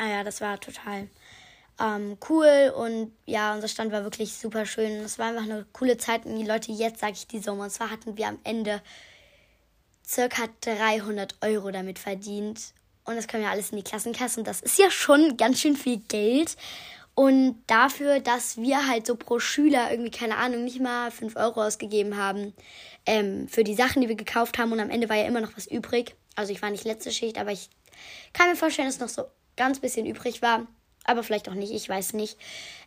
naja, 0.00 0.18
ah 0.18 0.24
das 0.24 0.40
war 0.40 0.58
total 0.58 1.06
ähm, 1.78 2.18
cool. 2.28 2.72
Und 2.76 3.12
ja, 3.24 3.54
unser 3.54 3.68
Stand 3.68 3.92
war 3.92 4.02
wirklich 4.02 4.34
super 4.34 4.66
schön. 4.66 4.90
Es 5.04 5.20
war 5.20 5.28
einfach 5.28 5.44
eine 5.44 5.64
coole 5.72 5.96
Zeit. 5.96 6.26
Und 6.26 6.36
die 6.36 6.44
Leute, 6.44 6.72
jetzt 6.72 6.98
sage 6.98 7.12
ich 7.12 7.28
die 7.28 7.38
Summe. 7.38 7.62
Und 7.62 7.70
zwar 7.70 7.90
hatten 7.90 8.16
wir 8.16 8.26
am 8.26 8.40
Ende 8.42 8.82
circa 10.04 10.48
300 10.62 11.36
Euro 11.40 11.70
damit 11.70 12.00
verdient. 12.00 12.74
Und 13.04 13.14
das 13.14 13.28
können 13.28 13.44
wir 13.44 13.50
alles 13.50 13.70
in 13.70 13.76
die 13.76 13.84
Klassenkasse. 13.84 14.40
Und 14.40 14.48
das 14.48 14.60
ist 14.60 14.76
ja 14.76 14.90
schon 14.90 15.36
ganz 15.36 15.60
schön 15.60 15.76
viel 15.76 15.98
Geld. 16.08 16.56
Und 17.14 17.62
dafür, 17.66 18.20
dass 18.20 18.56
wir 18.56 18.88
halt 18.88 19.06
so 19.06 19.16
pro 19.16 19.38
Schüler 19.38 19.90
irgendwie, 19.90 20.10
keine 20.10 20.36
Ahnung, 20.36 20.64
nicht 20.64 20.80
mal 20.80 21.10
5 21.10 21.36
Euro 21.36 21.62
ausgegeben 21.62 22.16
haben 22.16 22.54
ähm, 23.04 23.48
für 23.48 23.64
die 23.64 23.74
Sachen, 23.74 24.00
die 24.00 24.08
wir 24.08 24.16
gekauft 24.16 24.58
haben. 24.58 24.72
Und 24.72 24.80
am 24.80 24.90
Ende 24.90 25.08
war 25.08 25.16
ja 25.16 25.26
immer 25.26 25.40
noch 25.40 25.56
was 25.56 25.66
übrig. 25.66 26.14
Also 26.36 26.52
ich 26.52 26.62
war 26.62 26.70
nicht 26.70 26.84
letzte 26.84 27.10
Schicht, 27.10 27.38
aber 27.38 27.52
ich 27.52 27.68
kann 28.32 28.48
mir 28.48 28.56
vorstellen, 28.56 28.88
dass 28.88 28.98
noch 28.98 29.10
so 29.10 29.24
ganz 29.56 29.80
bisschen 29.80 30.06
übrig 30.06 30.40
war. 30.40 30.66
Aber 31.04 31.22
vielleicht 31.22 31.48
auch 31.48 31.54
nicht, 31.54 31.72
ich 31.72 31.88
weiß 31.88 32.14
nicht. 32.14 32.38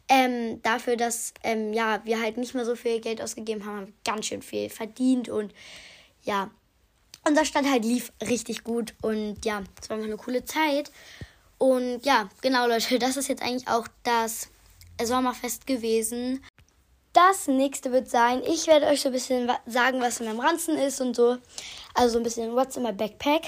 Ähm, 0.08 0.62
dafür, 0.64 0.96
dass 0.96 1.34
ähm, 1.44 1.74
ja, 1.74 2.02
wir 2.06 2.22
halt 2.22 2.38
nicht 2.38 2.56
mehr 2.56 2.66
so 2.66 2.76
viel 2.76 3.02
Geld 3.02 3.22
ausgegeben 3.22 3.66
haben, 3.66 3.78
haben 3.78 3.88
wir 3.88 3.94
ganz 4.06 4.26
schön 4.26 4.42
viel 4.42 4.70
verdient. 4.70 5.30
Und 5.30 5.54
ja, 6.24 6.50
unser 7.28 7.46
Stand 7.46 7.70
halt 7.70 7.84
lief 7.84 8.12
richtig 8.22 8.64
gut. 8.64 8.96
Und 9.02 9.46
ja, 9.46 9.64
es 9.82 9.90
war 9.90 9.98
immer 9.98 10.06
eine 10.06 10.18
coole 10.18 10.46
Zeit. 10.46 10.92
Und 11.58 12.06
ja, 12.06 12.30
genau 12.42 12.68
Leute, 12.68 13.00
das 13.00 13.18
ist 13.18 13.28
jetzt 13.28 13.42
eigentlich 13.42 13.68
auch 13.68 13.88
das 14.04 14.50
Sommerfest 15.02 15.68
gewesen. 15.68 16.44
Das 17.14 17.48
nächste 17.48 17.92
wird 17.94 18.10
sein, 18.10 18.44
ich 18.46 18.68
werde 18.68 18.88
euch 18.88 19.02
so 19.02 19.10
ein 19.10 19.14
bisschen 19.14 19.50
sagen, 19.66 20.02
was 20.02 20.20
in 20.20 20.26
meinem 20.26 20.42
Ranzen 20.42 20.78
ist 20.78 21.00
und 21.00 21.16
so. 21.16 21.38
Also 21.94 22.14
so 22.14 22.18
ein 22.20 22.24
bisschen 22.24 22.54
What's 22.56 22.76
in 22.76 22.84
my 22.84 22.92
Backpack. 22.92 23.44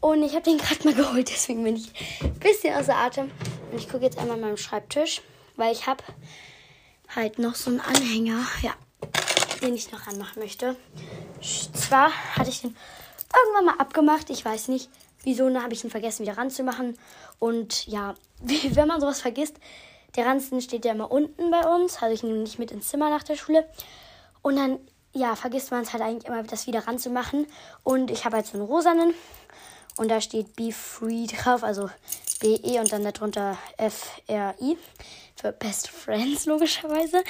Und 0.00 0.22
ich 0.22 0.34
habe 0.34 0.42
den 0.42 0.58
gerade 0.58 0.84
mal 0.84 0.94
geholt, 0.94 1.30
deswegen 1.30 1.64
bin 1.64 1.76
ich 1.76 1.90
ein 2.22 2.38
bisschen 2.38 2.74
außer 2.74 2.94
Atem. 2.94 3.30
Und 3.72 3.78
ich 3.78 3.88
gucke 3.88 4.04
jetzt 4.04 4.18
einmal 4.18 4.36
meinem 4.36 4.58
Schreibtisch, 4.58 5.22
weil 5.56 5.72
ich 5.72 5.86
habe 5.86 6.04
halt 7.16 7.38
noch 7.38 7.54
so 7.54 7.70
einen 7.70 7.80
Anhänger, 7.80 8.46
ja, 8.60 8.74
den 9.62 9.74
ich 9.74 9.90
noch 9.90 10.06
anmachen 10.06 10.40
möchte. 10.40 10.76
Zwar 11.40 12.10
hatte 12.36 12.50
ich 12.50 12.60
den 12.60 12.76
irgendwann 13.34 13.64
mal 13.64 13.80
abgemacht, 13.80 14.28
ich 14.28 14.44
weiß 14.44 14.68
nicht, 14.68 14.90
wieso 15.24 15.48
ne, 15.48 15.62
habe 15.62 15.74
ich 15.74 15.84
ihn 15.84 15.90
vergessen, 15.90 16.24
wieder 16.24 16.38
ranzumachen. 16.38 16.98
Und 17.38 17.86
ja, 17.86 18.14
wenn 18.40 18.88
man 18.88 19.00
sowas 19.00 19.20
vergisst, 19.20 19.56
der 20.16 20.26
Ranzen 20.26 20.60
steht 20.60 20.84
ja 20.84 20.92
immer 20.92 21.10
unten 21.10 21.50
bei 21.50 21.66
uns, 21.66 22.00
also 22.00 22.14
ich 22.14 22.22
nehme 22.22 22.36
ihn 22.36 22.44
nicht 22.44 22.58
mit 22.58 22.70
ins 22.70 22.88
Zimmer 22.88 23.10
nach 23.10 23.24
der 23.24 23.36
Schule. 23.36 23.68
Und 24.42 24.56
dann, 24.56 24.78
ja, 25.12 25.34
vergisst 25.34 25.70
man 25.70 25.82
es 25.82 25.92
halt 25.92 26.02
eigentlich 26.02 26.26
immer, 26.26 26.42
das 26.44 26.66
wieder 26.66 26.86
ranzumachen. 26.86 27.46
Und 27.82 28.10
ich 28.10 28.24
habe 28.24 28.36
halt 28.36 28.46
so 28.46 28.58
einen 28.58 28.66
rosanen 28.66 29.14
und 29.96 30.10
da 30.10 30.20
steht 30.20 30.56
Be 30.56 30.72
Free 30.72 31.26
drauf, 31.26 31.62
also 31.62 31.88
B-E 32.40 32.80
und 32.80 32.92
dann 32.92 33.04
darunter 33.04 33.56
F-R-I 33.76 34.76
für 35.36 35.52
Best 35.52 35.88
Friends 35.88 36.46
logischerweise. 36.46 37.22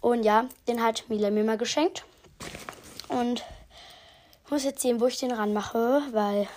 Und 0.00 0.24
ja, 0.24 0.46
den 0.66 0.82
hat 0.82 1.04
Mila 1.08 1.30
mir 1.30 1.44
mal 1.44 1.58
geschenkt. 1.58 2.04
Und 3.08 3.44
ich 4.44 4.50
muss 4.50 4.64
jetzt 4.64 4.82
sehen, 4.82 5.00
wo 5.00 5.06
ich 5.06 5.18
den 5.18 5.32
ranmache, 5.32 6.02
weil. 6.12 6.48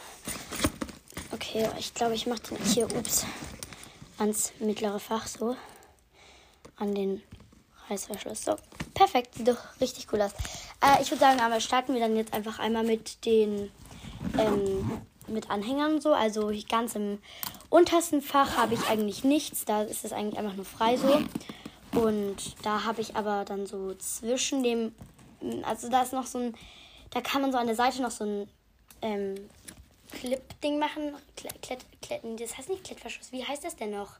Okay, 1.41 1.67
ich 1.79 1.95
glaube, 1.95 2.13
ich 2.13 2.27
mache 2.27 2.41
den 2.51 2.57
hier, 2.63 2.85
ups, 2.95 3.25
ans 4.19 4.53
mittlere 4.59 4.99
Fach 4.99 5.25
so. 5.25 5.55
An 6.77 6.93
den 6.93 7.23
Reißverschluss. 7.89 8.45
So, 8.45 8.57
perfekt, 8.93 9.33
sieht 9.33 9.47
doch 9.47 9.57
richtig 9.81 10.07
cool 10.13 10.21
aus. 10.21 10.33
Äh, 10.81 11.01
ich 11.01 11.09
würde 11.09 11.19
sagen, 11.19 11.39
aber 11.39 11.59
starten 11.59 11.95
wir 11.95 11.99
dann 11.99 12.15
jetzt 12.15 12.33
einfach 12.33 12.59
einmal 12.59 12.83
mit 12.83 13.25
den 13.25 13.71
ähm, 14.37 15.01
mit 15.27 15.49
Anhängern 15.49 15.99
so. 15.99 16.13
Also 16.13 16.51
ganz 16.69 16.93
im 16.93 17.17
untersten 17.71 18.21
Fach 18.21 18.55
habe 18.55 18.75
ich 18.75 18.87
eigentlich 18.87 19.23
nichts. 19.23 19.65
Da 19.65 19.81
ist 19.81 20.05
es 20.05 20.13
eigentlich 20.13 20.37
einfach 20.37 20.55
nur 20.55 20.65
frei 20.65 20.95
so. 20.97 21.23
Und 21.99 22.37
da 22.61 22.83
habe 22.83 23.01
ich 23.01 23.15
aber 23.15 23.45
dann 23.45 23.65
so 23.65 23.95
zwischen 23.95 24.61
dem, 24.61 24.93
also 25.63 25.89
da 25.89 26.03
ist 26.03 26.13
noch 26.13 26.27
so 26.27 26.37
ein, 26.37 26.55
da 27.09 27.19
kann 27.19 27.41
man 27.41 27.51
so 27.51 27.57
an 27.57 27.65
der 27.65 27.75
Seite 27.75 28.03
noch 28.03 28.11
so 28.11 28.25
ein 28.25 28.47
ähm, 29.01 29.35
Clip-Ding 30.11 30.79
machen. 30.79 31.15
Klett, 31.35 31.85
Klett, 32.01 32.21
das 32.39 32.57
heißt 32.57 32.69
nicht 32.69 32.83
Klettverschluss. 32.83 33.31
Wie 33.31 33.43
heißt 33.43 33.63
das 33.63 33.75
denn 33.75 33.91
noch? 33.91 34.17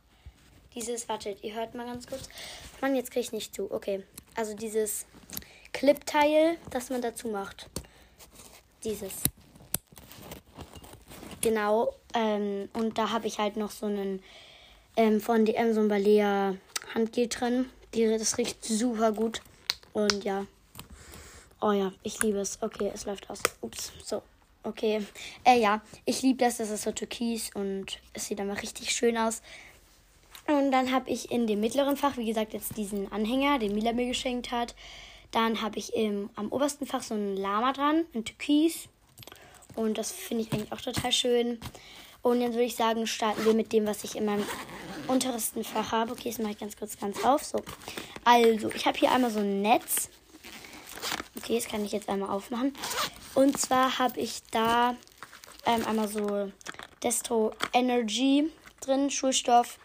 Dieses, 0.74 1.10
wartet, 1.10 1.44
ihr 1.44 1.54
hört 1.54 1.76
mal 1.76 1.86
ganz 1.86 2.08
kurz. 2.08 2.30
Mann, 2.80 2.96
jetzt 2.96 3.12
kriege 3.12 3.26
ich 3.26 3.32
nicht 3.34 3.54
zu. 3.54 3.72
Okay. 3.72 4.04
Also 4.36 4.56
dieses 4.56 5.06
Clip-Teil, 5.74 6.58
das 6.70 6.90
man 6.90 7.02
dazu 7.02 7.28
macht. 7.28 7.70
Dieses. 8.84 9.14
Genau. 11.42 11.94
Ähm, 12.14 12.70
und 12.74 12.98
da 12.98 13.10
habe 13.10 13.28
ich 13.28 13.40
halt 13.40 13.58
noch 13.58 13.72
so 13.72 13.86
einen 13.86 14.24
ähm, 14.96 15.20
von 15.20 15.46
DM 15.46 15.74
so 15.74 15.82
ein 15.82 15.88
Balea 15.88 16.56
Handgel 16.94 17.28
drin. 17.28 17.70
Das 17.92 18.38
riecht 18.38 18.64
super 18.64 19.12
gut. 19.12 19.42
Und 19.94 20.24
ja. 20.24 20.46
Oh 21.60 21.72
ja, 21.72 21.92
ich 22.04 22.22
liebe 22.24 22.40
es. 22.40 22.62
Okay, 22.62 22.92
es 22.94 23.06
läuft 23.06 23.30
aus. 23.30 23.42
Ups, 23.62 23.92
so. 24.04 24.24
Okay. 24.64 25.06
Äh, 25.44 25.60
ja, 25.60 25.82
ich 26.06 26.22
liebe 26.22 26.44
das. 26.44 26.58
Das 26.58 26.70
ist 26.70 26.84
so 26.84 26.92
türkis 26.92 27.50
und 27.54 28.00
es 28.14 28.28
sieht 28.28 28.40
immer 28.40 28.62
richtig 28.62 28.92
schön 28.92 29.18
aus. 29.18 29.42
Und 30.48 30.72
dann 30.72 30.92
habe 30.92 31.10
ich 31.10 31.32
in 31.32 31.48
dem 31.48 31.60
mittleren 31.60 31.98
Fach, 31.98 32.18
wie 32.18 32.26
gesagt, 32.26 32.54
jetzt 32.54 32.78
diesen 32.78 33.12
Anhänger, 33.12 33.60
den 33.60 33.74
Mila 33.74 33.94
mir 33.94 34.08
geschenkt 34.08 34.52
hat. 34.52 34.76
Dann 35.32 35.62
habe 35.62 35.80
ich 35.80 35.96
im, 35.96 36.30
am 36.36 36.52
obersten 36.52 36.86
Fach 36.86 37.04
so 37.04 37.14
einen 37.14 37.38
Lama 37.38 37.74
dran, 37.74 38.06
ein 38.14 38.26
Türkis. 38.26 38.88
Und 39.76 39.98
das 39.98 40.12
finde 40.12 40.44
ich 40.44 40.52
eigentlich 40.52 40.72
auch 40.72 40.82
total 40.82 41.12
schön. 41.12 41.60
Und 42.22 42.42
jetzt 42.42 42.54
würde 42.54 42.66
ich 42.66 42.76
sagen, 42.76 43.08
starten 43.08 43.46
wir 43.46 43.54
mit 43.54 43.74
dem, 43.74 43.88
was 43.88 44.04
ich 44.04 44.16
in 44.16 44.26
meinem 44.26 44.46
untersten 45.08 45.64
Fach 45.64 45.92
habe. 45.92 46.12
Okay, 46.12 46.30
das 46.30 46.40
mache 46.40 46.52
ich 46.52 46.60
ganz 46.60 46.78
kurz 46.78 47.00
ganz 47.00 47.24
auf. 47.24 47.44
So. 47.44 47.64
Also, 48.24 48.70
ich 48.72 48.86
habe 48.86 48.98
hier 48.98 49.12
einmal 49.12 49.32
so 49.32 49.40
ein 49.40 49.62
Netz. 49.62 50.10
Okay, 51.38 51.56
das 51.56 51.68
kann 51.68 51.86
ich 51.86 51.92
jetzt 51.92 52.10
einmal 52.10 52.30
aufmachen. 52.30 52.74
Und 53.34 53.58
zwar 53.58 54.00
habe 54.00 54.20
ich 54.20 54.42
da 54.52 54.96
ähm, 55.66 55.86
einmal 55.88 56.08
so 56.08 56.52
Destro 57.04 57.54
Energy 57.74 58.50
drin, 58.82 59.10
Schulstoff. 59.10 59.80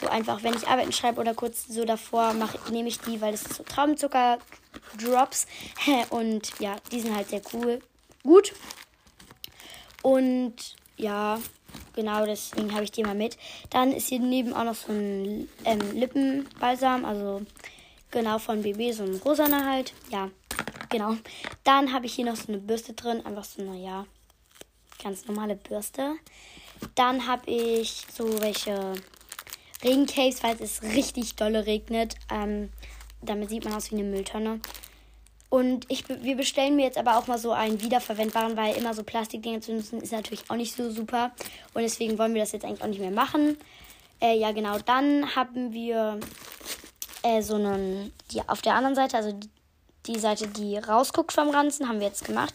So 0.00 0.08
einfach, 0.08 0.42
wenn 0.42 0.54
ich 0.54 0.66
Arbeiten 0.68 0.92
schreibe 0.92 1.20
oder 1.20 1.34
kurz 1.34 1.66
so 1.66 1.84
davor 1.84 2.34
nehme 2.70 2.88
ich 2.88 2.98
die, 3.00 3.20
weil 3.20 3.32
das 3.32 3.42
ist 3.42 3.54
so 3.54 3.62
Traubenzucker-Drops. 3.62 5.46
Und 6.10 6.52
ja, 6.60 6.76
die 6.90 7.00
sind 7.00 7.14
halt 7.14 7.28
sehr 7.28 7.42
cool. 7.52 7.80
Gut. 8.22 8.52
Und 10.02 10.54
ja, 10.96 11.40
genau 11.94 12.26
deswegen 12.26 12.72
habe 12.72 12.84
ich 12.84 12.92
die 12.92 13.02
mal 13.02 13.14
mit. 13.14 13.36
Dann 13.70 13.92
ist 13.92 14.08
hier 14.08 14.20
neben 14.20 14.52
auch 14.52 14.64
noch 14.64 14.74
so 14.74 14.92
ein 14.92 15.48
ähm, 15.64 15.80
Lippenbalsam, 15.92 17.04
also 17.04 17.42
genau 18.10 18.38
von 18.38 18.62
BB, 18.62 18.92
so 18.92 19.04
ein 19.04 19.20
rosaner 19.24 19.64
halt. 19.64 19.92
Ja, 20.10 20.30
genau. 20.94 21.16
Dann 21.64 21.92
habe 21.92 22.06
ich 22.06 22.14
hier 22.14 22.24
noch 22.24 22.36
so 22.36 22.48
eine 22.48 22.58
Bürste 22.58 22.92
drin, 22.92 23.26
einfach 23.26 23.42
so 23.42 23.60
eine, 23.62 23.76
ja, 23.76 24.06
ganz 25.02 25.26
normale 25.26 25.56
Bürste. 25.56 26.14
Dann 26.94 27.26
habe 27.26 27.50
ich 27.50 28.06
so 28.12 28.40
welche 28.40 28.94
Regencaves, 29.82 30.44
weil 30.44 30.56
es 30.60 30.82
richtig 30.82 31.34
dolle 31.34 31.66
regnet. 31.66 32.14
Ähm, 32.30 32.70
damit 33.22 33.48
sieht 33.48 33.64
man 33.64 33.74
aus 33.74 33.90
wie 33.90 33.96
eine 33.96 34.04
Mülltonne. 34.04 34.60
Und 35.48 35.90
ich, 35.90 36.08
wir 36.08 36.36
bestellen 36.36 36.76
mir 36.76 36.84
jetzt 36.84 36.98
aber 36.98 37.18
auch 37.18 37.26
mal 37.26 37.38
so 37.38 37.52
einen 37.52 37.80
wiederverwendbaren, 37.80 38.56
weil 38.56 38.76
immer 38.76 38.94
so 38.94 39.02
Plastikdinger 39.02 39.60
zu 39.60 39.72
nutzen 39.72 40.00
ist 40.00 40.12
natürlich 40.12 40.48
auch 40.48 40.56
nicht 40.56 40.76
so 40.76 40.90
super. 40.90 41.32
Und 41.74 41.82
deswegen 41.82 42.18
wollen 42.18 42.34
wir 42.34 42.42
das 42.42 42.52
jetzt 42.52 42.64
eigentlich 42.64 42.82
auch 42.82 42.88
nicht 42.88 43.00
mehr 43.00 43.10
machen. 43.10 43.56
Äh, 44.20 44.38
ja, 44.38 44.52
genau. 44.52 44.78
Dann 44.78 45.34
haben 45.34 45.72
wir 45.72 46.20
äh, 47.22 47.42
so 47.42 47.56
einen, 47.56 48.12
die 48.30 48.48
auf 48.48 48.62
der 48.62 48.74
anderen 48.74 48.94
Seite, 48.94 49.16
also 49.16 49.38
die, 50.06 50.18
Seite, 50.18 50.48
die 50.48 50.76
rausguckt 50.76 51.32
vom 51.32 51.50
Ranzen, 51.50 51.88
haben 51.88 52.00
wir 52.00 52.06
jetzt 52.06 52.24
gemacht. 52.24 52.54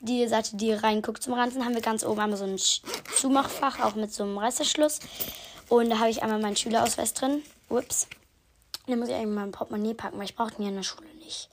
Die 0.00 0.26
Seite, 0.28 0.56
die 0.56 0.72
reinguckt 0.72 1.22
zum 1.22 1.34
Ranzen, 1.34 1.64
haben 1.64 1.74
wir 1.74 1.82
ganz 1.82 2.04
oben 2.04 2.20
einmal 2.20 2.38
so 2.38 2.44
ein 2.44 2.58
Zumachfach, 3.16 3.80
auch 3.80 3.94
mit 3.94 4.12
so 4.12 4.22
einem 4.22 4.38
Reißverschluss. 4.38 5.00
Und 5.68 5.90
da 5.90 5.98
habe 5.98 6.10
ich 6.10 6.22
einmal 6.22 6.40
meinen 6.40 6.56
Schülerausweis 6.56 7.14
drin. 7.14 7.42
Ups. 7.68 8.08
Den 8.88 8.98
muss 8.98 9.08
ich 9.08 9.14
eigentlich 9.14 9.34
mal 9.34 9.44
im 9.44 9.52
Portemonnaie 9.52 9.94
packen, 9.94 10.18
weil 10.18 10.24
ich 10.24 10.34
brauche 10.34 10.52
den 10.52 10.62
ja 10.62 10.68
in 10.68 10.76
der 10.76 10.82
Schule 10.82 11.08
nicht. 11.24 11.48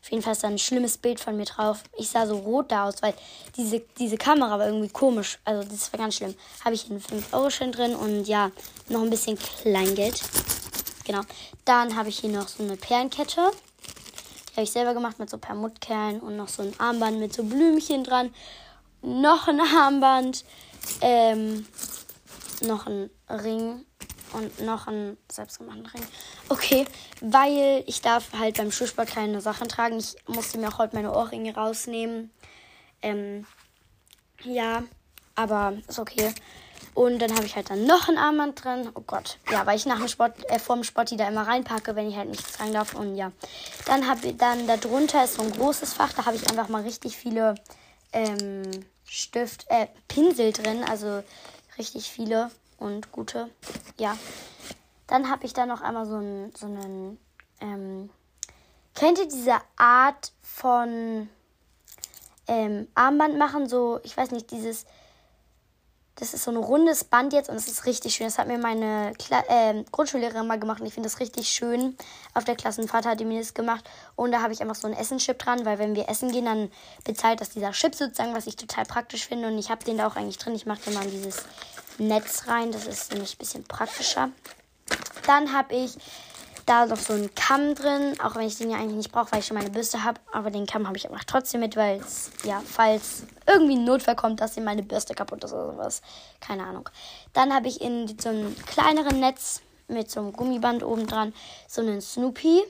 Auf 0.00 0.10
jeden 0.10 0.22
Fall 0.22 0.32
ist 0.32 0.44
da 0.44 0.48
ein 0.48 0.58
schlimmes 0.58 0.96
Bild 0.96 1.18
von 1.18 1.36
mir 1.36 1.44
drauf. 1.44 1.82
Ich 1.98 2.08
sah 2.08 2.26
so 2.26 2.38
rot 2.38 2.70
da 2.70 2.88
aus, 2.88 3.02
weil 3.02 3.14
diese, 3.56 3.80
diese 3.98 4.16
Kamera 4.16 4.58
war 4.58 4.66
irgendwie 4.66 4.88
komisch. 4.88 5.38
Also 5.44 5.68
das 5.68 5.92
war 5.92 5.98
ganz 5.98 6.14
schlimm. 6.14 6.34
Habe 6.64 6.74
ich 6.74 6.88
einen 6.88 7.00
5-Euro-Schein 7.00 7.72
drin 7.72 7.94
und 7.94 8.24
ja, 8.24 8.50
noch 8.88 9.02
ein 9.02 9.10
bisschen 9.10 9.36
Kleingeld. 9.38 10.22
Genau. 11.04 11.22
Dann 11.64 11.96
habe 11.96 12.10
ich 12.10 12.20
hier 12.20 12.30
noch 12.30 12.48
so 12.48 12.62
eine 12.62 12.76
Perlenkette. 12.76 13.50
Habe 14.58 14.64
ich 14.64 14.72
selber 14.72 14.92
gemacht 14.92 15.20
mit 15.20 15.30
so 15.30 15.38
Perlmuttkerlen 15.38 16.18
und 16.18 16.36
noch 16.36 16.48
so 16.48 16.62
ein 16.62 16.72
Armband 16.80 17.20
mit 17.20 17.32
so 17.32 17.44
Blümchen 17.44 18.02
dran. 18.02 18.34
Noch 19.02 19.46
ein 19.46 19.60
Armband. 19.60 20.44
Ähm, 21.00 21.64
noch 22.62 22.88
ein 22.88 23.08
Ring 23.30 23.84
und 24.32 24.60
noch 24.62 24.88
einen 24.88 25.16
selbstgemachten 25.30 25.86
Ring. 25.86 26.02
Okay, 26.48 26.86
weil 27.20 27.84
ich 27.86 28.00
darf 28.00 28.32
halt 28.36 28.56
beim 28.56 28.72
Schulsport 28.72 29.06
keine 29.06 29.40
Sachen 29.40 29.68
tragen. 29.68 29.96
Ich 29.96 30.16
musste 30.26 30.58
mir 30.58 30.70
auch 30.70 30.78
heute 30.78 30.96
meine 30.96 31.14
Ohrringe 31.14 31.54
rausnehmen. 31.54 32.32
Ähm, 33.00 33.46
ja, 34.42 34.82
aber 35.36 35.74
ist 35.86 36.00
okay. 36.00 36.34
Und 36.98 37.20
dann 37.20 37.32
habe 37.32 37.46
ich 37.46 37.54
halt 37.54 37.70
dann 37.70 37.86
noch 37.86 38.08
ein 38.08 38.18
Armband 38.18 38.64
drin. 38.64 38.90
Oh 38.92 39.02
Gott. 39.06 39.38
Ja, 39.52 39.64
weil 39.66 39.76
ich 39.76 39.86
nach 39.86 39.98
dem 39.98 40.08
Sport, 40.08 40.32
äh, 40.50 40.58
vor 40.58 40.74
dem 40.74 40.82
Sport 40.82 41.12
die 41.12 41.16
da 41.16 41.28
immer 41.28 41.46
reinpacke, 41.46 41.94
wenn 41.94 42.08
ich 42.08 42.16
halt 42.16 42.28
nichts 42.28 42.54
tragen 42.54 42.72
darf. 42.72 42.94
Und 42.94 43.14
ja. 43.14 43.30
Dann 43.86 44.08
habe 44.08 44.34
dann 44.34 44.66
darunter 44.66 45.22
ist 45.22 45.34
so 45.34 45.42
ein 45.42 45.52
großes 45.52 45.92
Fach. 45.92 46.12
Da 46.12 46.26
habe 46.26 46.34
ich 46.34 46.50
einfach 46.50 46.68
mal 46.68 46.82
richtig 46.82 47.16
viele 47.16 47.54
ähm, 48.12 48.64
Stift, 49.04 49.66
äh, 49.68 49.86
Pinsel 50.08 50.52
drin. 50.52 50.82
Also 50.90 51.22
richtig 51.78 52.10
viele 52.10 52.50
und 52.78 53.12
gute. 53.12 53.48
Ja. 53.96 54.18
Dann 55.06 55.30
habe 55.30 55.46
ich 55.46 55.52
da 55.52 55.66
noch 55.66 55.82
einmal 55.82 56.04
so 56.04 56.16
einen, 56.16 56.52
so 56.56 56.66
einen 56.66 57.16
ähm, 57.60 58.10
kennt 58.96 59.18
ihr 59.18 59.28
diese 59.28 59.54
Art 59.76 60.32
von 60.42 61.28
ähm, 62.48 62.88
Armband 62.96 63.38
machen? 63.38 63.68
So, 63.68 64.00
ich 64.02 64.16
weiß 64.16 64.32
nicht, 64.32 64.50
dieses, 64.50 64.84
das 66.18 66.34
ist 66.34 66.44
so 66.44 66.50
ein 66.50 66.56
rundes 66.56 67.04
Band 67.04 67.32
jetzt 67.32 67.48
und 67.48 67.56
es 67.56 67.68
ist 67.68 67.86
richtig 67.86 68.14
schön. 68.14 68.26
Das 68.26 68.38
hat 68.38 68.48
mir 68.48 68.58
meine 68.58 69.12
Kla 69.18 69.44
äh, 69.48 69.84
Grundschullehrerin 69.92 70.46
mal 70.46 70.58
gemacht 70.58 70.80
und 70.80 70.86
ich 70.86 70.94
finde 70.94 71.08
das 71.08 71.20
richtig 71.20 71.48
schön. 71.48 71.96
Auf 72.34 72.44
der 72.44 72.56
Klassenfahrt 72.56 73.06
hat 73.06 73.20
die 73.20 73.24
mir 73.24 73.38
das 73.38 73.54
gemacht 73.54 73.88
und 74.16 74.32
da 74.32 74.42
habe 74.42 74.52
ich 74.52 74.60
einfach 74.60 74.74
so 74.74 74.88
ein 74.88 74.94
Essenschip 74.94 75.38
dran, 75.38 75.64
weil 75.64 75.78
wenn 75.78 75.94
wir 75.94 76.08
essen 76.08 76.32
gehen, 76.32 76.46
dann 76.46 76.70
bezahlt 77.04 77.40
das 77.40 77.50
dieser 77.50 77.70
Chip 77.70 77.94
sozusagen, 77.94 78.34
was 78.34 78.46
ich 78.46 78.56
total 78.56 78.84
praktisch 78.84 79.26
finde 79.26 79.48
und 79.48 79.58
ich 79.58 79.70
habe 79.70 79.84
den 79.84 79.98
da 79.98 80.08
auch 80.08 80.16
eigentlich 80.16 80.38
drin. 80.38 80.54
Ich 80.54 80.66
mache 80.66 80.80
den 80.82 80.94
mal 80.94 81.04
in 81.04 81.12
dieses 81.12 81.44
Netz 81.98 82.48
rein. 82.48 82.72
Das 82.72 82.86
ist 82.86 83.12
nämlich 83.12 83.34
ein 83.34 83.38
bisschen 83.38 83.64
praktischer. 83.64 84.30
Dann 85.26 85.52
habe 85.52 85.74
ich 85.74 85.98
da 86.68 86.86
noch 86.86 86.98
so 86.98 87.14
einen 87.14 87.34
Kamm 87.34 87.74
drin, 87.74 88.14
auch 88.22 88.34
wenn 88.36 88.46
ich 88.46 88.58
den 88.58 88.70
ja 88.70 88.76
eigentlich 88.76 88.96
nicht 88.96 89.12
brauche, 89.12 89.32
weil 89.32 89.40
ich 89.40 89.46
schon 89.46 89.56
meine 89.56 89.70
Bürste 89.70 90.04
habe. 90.04 90.20
Aber 90.32 90.50
den 90.50 90.66
Kamm 90.66 90.86
habe 90.86 90.96
ich 90.96 91.08
einfach 91.08 91.24
trotzdem 91.24 91.60
mit, 91.60 91.76
weil 91.76 92.00
es, 92.00 92.30
ja, 92.44 92.62
falls 92.64 93.24
irgendwie 93.46 93.76
ein 93.76 93.84
Notfall 93.84 94.16
kommt, 94.16 94.40
dass 94.40 94.54
hier 94.54 94.62
meine 94.62 94.82
Bürste 94.82 95.14
kaputt 95.14 95.42
ist 95.44 95.52
oder 95.52 95.72
sowas. 95.72 96.02
Keine 96.40 96.64
Ahnung. 96.64 96.88
Dann 97.32 97.54
habe 97.54 97.68
ich 97.68 97.80
in 97.80 98.18
so 98.18 98.28
einem 98.28 98.54
kleineren 98.66 99.20
Netz 99.20 99.62
mit 99.88 100.10
so 100.10 100.20
einem 100.20 100.32
Gummiband 100.32 100.82
oben 100.82 101.06
dran 101.06 101.32
so 101.66 101.80
einen 101.80 102.00
Snoopy. 102.00 102.62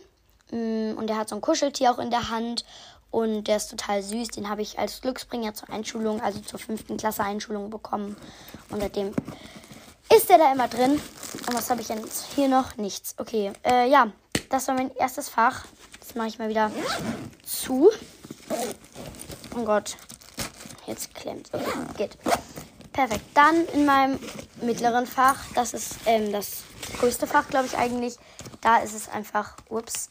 Mm, 0.51 0.97
und 0.97 1.09
der 1.09 1.17
hat 1.17 1.29
so 1.29 1.35
ein 1.35 1.41
Kuscheltier 1.41 1.91
auch 1.91 1.99
in 1.99 2.11
der 2.11 2.31
Hand. 2.31 2.65
Und 3.11 3.45
der 3.45 3.57
ist 3.57 3.69
total 3.69 4.03
süß. 4.03 4.29
Den 4.29 4.49
habe 4.49 4.63
ich 4.63 4.79
als 4.79 5.01
Glücksbringer 5.01 5.55
zur 5.55 5.71
Einschulung, 5.71 6.21
also 6.21 6.41
zur 6.41 6.59
fünften 6.59 6.99
Klasse 6.99 7.25
Einschulung 7.25 7.71
bekommen. 7.71 8.17
Und 8.71 8.81
seitdem 8.81 9.13
ist 10.15 10.29
der 10.29 10.39
da 10.39 10.53
immer 10.53 10.69
drin. 10.69 10.93
Und 10.93 11.55
was 11.55 11.71
habe 11.71 11.81
ich 11.81 11.89
jetzt 11.89 12.27
hier 12.35 12.49
noch? 12.49 12.77
Nichts. 12.77 13.15
Okay, 13.19 13.53
äh, 13.65 13.89
ja, 13.89 14.11
das 14.51 14.69
war 14.69 14.75
mein 14.75 14.95
erstes 14.97 15.29
Fach. 15.29 15.67
Das 16.01 16.15
mache 16.15 16.29
ich 16.29 16.39
mal 16.39 16.49
wieder 16.49 16.71
zu. 17.45 17.91
Oh 19.57 19.65
Gott. 19.65 19.97
Jetzt 20.87 21.15
klemmt. 21.15 21.51
Okay, 21.53 21.65
geht. 21.97 22.19
Perfekt. 22.93 23.25
Dann 23.35 23.67
in 23.75 23.85
meinem 23.85 24.19
mittleren 24.63 25.07
Fach, 25.07 25.37
das 25.55 25.75
ist 25.75 25.97
ähm, 26.07 26.33
das 26.33 26.63
größte 26.99 27.27
Fach, 27.27 27.47
glaube 27.49 27.67
ich 27.67 27.77
eigentlich. 27.77 28.17
Da 28.61 28.79
ist 28.79 28.95
es 28.95 29.09
einfach, 29.09 29.57
ups, 29.69 30.11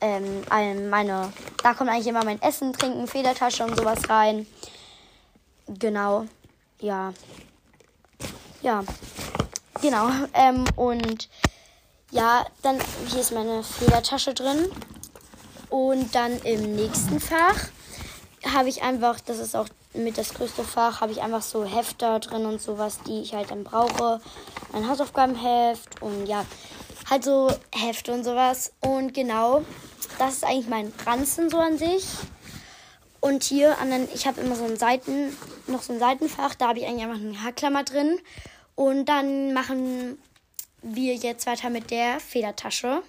ähm, 0.00 0.44
meine, 0.90 1.32
da 1.62 1.74
kommt 1.74 1.90
eigentlich 1.90 2.06
immer 2.06 2.24
mein 2.24 2.40
Essen, 2.42 2.72
Trinken, 2.72 3.06
Federtasche 3.08 3.64
und 3.64 3.76
sowas 3.76 4.08
rein. 4.08 4.46
Genau, 5.66 6.26
ja. 6.80 7.12
Ja, 8.62 8.84
genau. 9.80 10.08
Ähm, 10.34 10.64
und 10.76 11.28
ja, 12.10 12.46
dann 12.62 12.78
hier 13.08 13.20
ist 13.20 13.32
meine 13.32 13.62
Federtasche 13.62 14.34
drin. 14.34 14.70
Und 15.70 16.14
dann 16.14 16.38
im 16.42 16.74
nächsten 16.74 17.20
Fach 17.20 17.56
habe 18.54 18.68
ich 18.68 18.82
einfach, 18.82 19.20
das 19.20 19.38
ist 19.38 19.54
auch 19.54 19.66
mit 19.94 20.16
das 20.16 20.34
größte 20.34 20.64
Fach, 20.64 21.00
habe 21.00 21.12
ich 21.12 21.22
einfach 21.22 21.42
so 21.42 21.64
Hefter 21.64 22.20
drin 22.20 22.46
und 22.46 22.60
sowas, 22.60 23.00
die 23.06 23.20
ich 23.20 23.34
halt 23.34 23.50
dann 23.50 23.64
brauche. 23.64 24.20
Mein 24.72 24.88
Hausaufgabenheft 24.88 26.00
und 26.00 26.26
ja, 26.26 26.44
halt 27.08 27.24
so 27.24 27.50
Hefte 27.74 28.12
und 28.12 28.24
sowas. 28.24 28.72
Und 28.80 29.12
genau, 29.12 29.64
das 30.18 30.34
ist 30.34 30.44
eigentlich 30.44 30.68
mein 30.68 30.92
Ranzen 31.06 31.50
so 31.50 31.58
an 31.58 31.78
sich. 31.78 32.06
Und 33.20 33.42
hier 33.42 33.78
an 33.78 33.90
den, 33.90 34.08
ich 34.14 34.26
habe 34.26 34.40
immer 34.40 34.54
so 34.54 34.64
ein 34.64 34.76
Seiten, 34.76 35.36
noch 35.66 35.82
so 35.82 35.92
ein 35.92 35.98
Seitenfach, 35.98 36.54
da 36.54 36.68
habe 36.68 36.78
ich 36.78 36.86
eigentlich 36.86 37.04
einfach 37.04 37.20
eine 37.20 37.42
Haarklammer 37.42 37.82
drin. 37.82 38.20
Und 38.78 39.06
dann 39.06 39.52
machen 39.54 40.18
wir 40.82 41.16
jetzt 41.16 41.48
weiter 41.48 41.68
mit 41.68 41.90
der 41.90 42.20
Federtasche. 42.20 43.02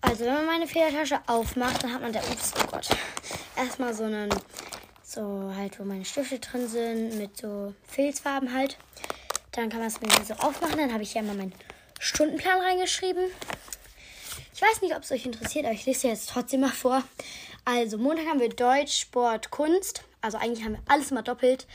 Also 0.00 0.24
wenn 0.24 0.32
man 0.32 0.46
meine 0.46 0.68
Federtasche 0.68 1.18
aufmacht, 1.26 1.82
dann 1.82 1.92
hat 1.92 2.02
man 2.02 2.12
da, 2.12 2.20
ups, 2.20 2.52
oh 2.56 2.66
Gott, 2.70 2.88
erstmal 3.56 3.92
so 3.94 4.04
einen, 4.04 4.32
so 5.02 5.52
halt, 5.56 5.80
wo 5.80 5.82
meine 5.82 6.04
Stifte 6.04 6.38
drin 6.38 6.68
sind, 6.68 7.18
mit 7.18 7.36
so 7.36 7.74
Filzfarben 7.88 8.54
halt. 8.54 8.78
Dann 9.50 9.68
kann 9.70 9.80
man 9.80 9.88
es 9.88 10.00
mir 10.00 10.08
so 10.24 10.34
aufmachen. 10.34 10.78
Dann 10.78 10.92
habe 10.92 11.02
ich 11.02 11.10
hier 11.10 11.22
mal 11.24 11.34
meinen 11.34 11.52
Stundenplan 11.98 12.60
reingeschrieben. 12.60 13.24
Ich 14.54 14.62
weiß 14.62 14.82
nicht, 14.82 14.94
ob 14.94 15.02
es 15.02 15.10
euch 15.10 15.26
interessiert, 15.26 15.64
aber 15.64 15.74
ich 15.74 15.84
lese 15.84 16.06
jetzt 16.06 16.28
trotzdem 16.28 16.60
mal 16.60 16.70
vor. 16.70 17.02
Also, 17.64 17.98
Montag 17.98 18.26
haben 18.26 18.38
wir 18.38 18.50
Deutsch, 18.50 19.00
Sport, 19.00 19.50
Kunst. 19.50 20.04
Also, 20.20 20.38
eigentlich 20.38 20.64
haben 20.64 20.74
wir 20.74 20.82
alles 20.86 21.10
mal 21.10 21.22
doppelt. 21.22 21.66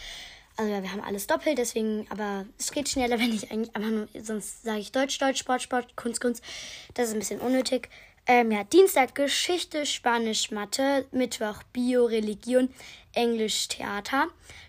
Also, 0.55 0.71
ja, 0.71 0.83
wir 0.83 0.91
haben 0.91 1.01
alles 1.01 1.25
doppelt, 1.27 1.57
deswegen, 1.57 2.05
aber 2.09 2.45
es 2.57 2.71
geht 2.71 2.89
schneller, 2.89 3.19
wenn 3.19 3.33
ich 3.33 3.51
eigentlich 3.51 3.75
einfach 3.75 3.89
nur, 3.89 4.07
sonst 4.21 4.63
sage 4.63 4.79
ich 4.79 4.91
Deutsch, 4.91 5.17
Deutsch, 5.17 5.39
Sport, 5.39 5.61
Sport, 5.61 5.95
Kunst, 5.95 6.21
Kunst. 6.21 6.43
Das 6.93 7.07
ist 7.07 7.13
ein 7.13 7.19
bisschen 7.19 7.39
unnötig. 7.39 7.89
Ähm, 8.25 8.51
ja, 8.51 8.63
Dienstag 8.63 9.15
Geschichte, 9.15 9.85
Spanisch, 9.85 10.51
Mathe. 10.51 11.05
Mittwoch 11.11 11.63
Bio, 11.73 12.05
Religion, 12.05 12.69
Englisch, 13.13 13.67
Theater. 13.67 14.27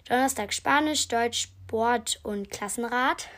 Donnerstag 0.08 0.52
Spanisch, 0.52 1.06
Deutsch, 1.06 1.48
Sport 1.66 2.18
und 2.24 2.50
Klassenrat. 2.50 3.28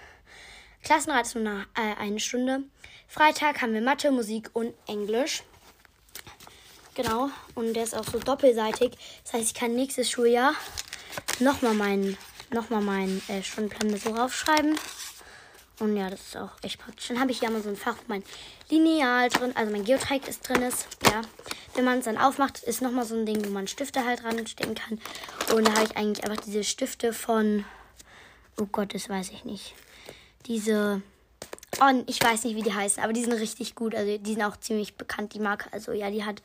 Klassenrat 0.82 1.26
ist 1.26 1.34
nur 1.34 1.44
nach, 1.44 1.66
äh, 1.74 2.00
eine 2.00 2.20
Stunde. 2.20 2.62
Freitag 3.08 3.60
haben 3.60 3.74
wir 3.74 3.82
Mathe, 3.82 4.10
Musik 4.10 4.50
und 4.54 4.72
Englisch. 4.86 5.42
Genau. 6.94 7.28
Und 7.54 7.74
der 7.74 7.84
ist 7.84 7.94
auch 7.94 8.04
so 8.04 8.18
doppelseitig. 8.18 8.92
Das 9.24 9.34
heißt, 9.34 9.44
ich 9.44 9.54
kann 9.54 9.74
nächstes 9.74 10.10
Schuljahr 10.10 10.54
nochmal 11.40 11.74
meinen 11.74 12.16
noch 12.50 12.70
mal 12.70 12.80
meinen 12.80 13.22
äh, 13.28 13.42
Stundenplan 13.42 13.96
so 13.96 14.10
raufschreiben. 14.10 14.78
Und 15.78 15.96
ja, 15.96 16.08
das 16.08 16.20
ist 16.20 16.36
auch 16.36 16.52
echt 16.62 16.78
praktisch. 16.78 17.08
Dann 17.08 17.20
habe 17.20 17.30
ich 17.30 17.40
hier 17.40 17.50
mal 17.50 17.62
so 17.62 17.68
ein 17.68 17.76
Fach, 17.76 17.96
wo 17.96 18.02
mein 18.08 18.24
Lineal 18.70 19.28
drin, 19.28 19.52
also 19.54 19.70
mein 19.70 19.84
Geodreieck 19.84 20.26
ist 20.26 20.48
drin 20.48 20.62
ist. 20.62 20.86
Ja, 21.04 21.20
wenn 21.74 21.84
man 21.84 21.98
es 21.98 22.06
dann 22.06 22.16
aufmacht, 22.16 22.62
ist 22.62 22.80
nochmal 22.80 23.04
so 23.04 23.14
ein 23.14 23.26
Ding, 23.26 23.44
wo 23.44 23.50
man 23.50 23.68
Stifte 23.68 24.04
halt 24.04 24.24
ranstecken 24.24 24.74
kann. 24.74 25.00
Und 25.54 25.68
da 25.68 25.74
habe 25.74 25.84
ich 25.84 25.96
eigentlich 25.96 26.24
einfach 26.24 26.42
diese 26.42 26.64
Stifte 26.64 27.12
von, 27.12 27.64
oh 28.58 28.66
Gott, 28.72 28.94
das 28.94 29.10
weiß 29.10 29.30
ich 29.30 29.44
nicht 29.44 29.74
diese. 30.46 31.02
Oh, 31.80 32.02
ich 32.06 32.22
weiß 32.22 32.44
nicht, 32.44 32.56
wie 32.56 32.62
die 32.62 32.72
heißen, 32.72 33.02
aber 33.02 33.12
die 33.12 33.22
sind 33.22 33.34
richtig 33.34 33.74
gut. 33.74 33.94
Also 33.94 34.16
die 34.16 34.32
sind 34.32 34.42
auch 34.42 34.56
ziemlich 34.56 34.96
bekannt, 34.96 35.34
die 35.34 35.40
Marke. 35.40 35.70
Also 35.72 35.92
ja, 35.92 36.10
die 36.10 36.24
hat. 36.24 36.42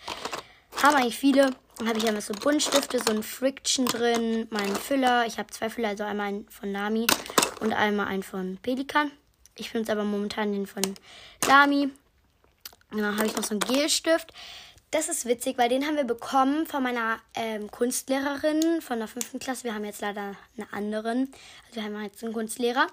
Haben 0.81 0.95
eigentlich 0.95 1.17
viele. 1.17 1.51
Dann 1.81 1.89
habe 1.89 1.97
ich 1.97 2.05
einmal 2.05 2.21
so 2.21 2.33
Buntstifte, 2.33 2.99
so 2.99 3.11
ein 3.11 3.23
Friction 3.23 3.87
drin, 3.87 4.45
meinen 4.51 4.75
Füller. 4.75 5.25
Ich 5.25 5.39
habe 5.39 5.49
zwei 5.49 5.67
Füller, 5.67 5.87
also 5.87 6.03
einmal 6.03 6.27
einen 6.27 6.47
von 6.47 6.71
Nami 6.71 7.07
und 7.59 7.73
einmal 7.73 8.05
einen 8.05 8.21
von 8.21 8.59
Pelikan. 8.61 9.09
Ich 9.55 9.73
benutze 9.73 9.91
aber 9.91 10.03
momentan 10.03 10.51
den 10.51 10.67
von. 10.67 10.83
Und 10.85 10.97
dann 11.47 13.17
habe 13.17 13.25
ich 13.25 13.35
noch 13.35 13.43
so 13.43 13.55
einen 13.55 13.61
Gelstift. 13.61 14.31
Das 14.91 15.09
ist 15.09 15.25
witzig, 15.25 15.57
weil 15.57 15.69
den 15.69 15.87
haben 15.87 15.95
wir 15.95 16.03
bekommen 16.03 16.67
von 16.67 16.83
meiner 16.83 17.17
ähm, 17.33 17.71
Kunstlehrerin 17.71 18.83
von 18.83 18.99
der 18.99 19.07
fünften 19.07 19.39
Klasse. 19.39 19.63
Wir 19.63 19.73
haben 19.73 19.85
jetzt 19.85 20.01
leider 20.01 20.35
einen 20.55 20.67
anderen. 20.71 21.33
Also 21.65 21.77
wir 21.77 21.83
haben 21.83 22.03
jetzt 22.03 22.23
einen 22.23 22.33
Kunstlehrer. 22.33 22.85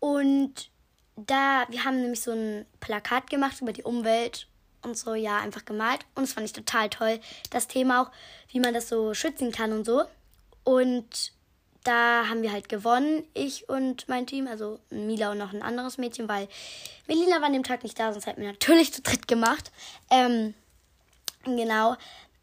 Und 0.00 0.68
da, 1.16 1.64
wir 1.70 1.82
haben 1.82 2.02
nämlich 2.02 2.20
so 2.20 2.32
ein 2.32 2.66
Plakat 2.80 3.30
gemacht 3.30 3.62
über 3.62 3.72
die 3.72 3.84
Umwelt 3.84 4.47
und 4.82 4.96
so, 4.96 5.14
ja, 5.14 5.38
einfach 5.38 5.64
gemalt. 5.64 6.00
Und 6.14 6.22
das 6.22 6.32
fand 6.32 6.46
ich 6.46 6.52
total 6.52 6.88
toll. 6.88 7.20
Das 7.50 7.68
Thema 7.68 8.02
auch, 8.02 8.10
wie 8.52 8.60
man 8.60 8.74
das 8.74 8.88
so 8.88 9.14
schützen 9.14 9.52
kann 9.52 9.72
und 9.72 9.84
so. 9.84 10.04
Und 10.64 11.32
da 11.84 12.28
haben 12.28 12.42
wir 12.42 12.52
halt 12.52 12.68
gewonnen, 12.68 13.24
ich 13.34 13.68
und 13.68 14.08
mein 14.08 14.26
Team, 14.26 14.46
also 14.46 14.78
Mila 14.90 15.32
und 15.32 15.38
noch 15.38 15.52
ein 15.52 15.62
anderes 15.62 15.96
Mädchen, 15.96 16.28
weil 16.28 16.48
Melina 17.06 17.36
war 17.36 17.46
an 17.46 17.54
dem 17.54 17.62
Tag 17.62 17.82
nicht 17.82 17.98
da, 17.98 18.12
sonst 18.12 18.26
hätten 18.26 18.42
wir 18.42 18.48
natürlich 18.48 18.92
zu 18.92 19.00
dritt 19.00 19.26
gemacht. 19.26 19.70
Ähm, 20.10 20.54
genau. 21.44 21.96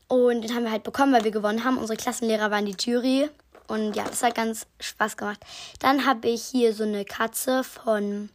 Und 0.07 0.41
den 0.41 0.55
haben 0.55 0.63
wir 0.63 0.71
halt 0.71 0.83
bekommen, 0.83 1.13
weil 1.13 1.23
wir 1.23 1.31
gewonnen 1.31 1.63
haben. 1.63 1.77
Unsere 1.77 1.97
Klassenlehrer 1.97 2.51
waren 2.51 2.65
die 2.65 2.75
Jury. 2.79 3.29
Und 3.67 3.95
ja, 3.95 4.03
das 4.03 4.23
hat 4.23 4.35
ganz 4.35 4.67
Spaß 4.79 5.17
gemacht. 5.17 5.39
Dann 5.79 6.05
habe 6.05 6.27
ich 6.27 6.43
hier 6.43 6.73
so 6.73 6.83
eine 6.83 7.05
Katze 7.05 7.63
von 7.63 8.29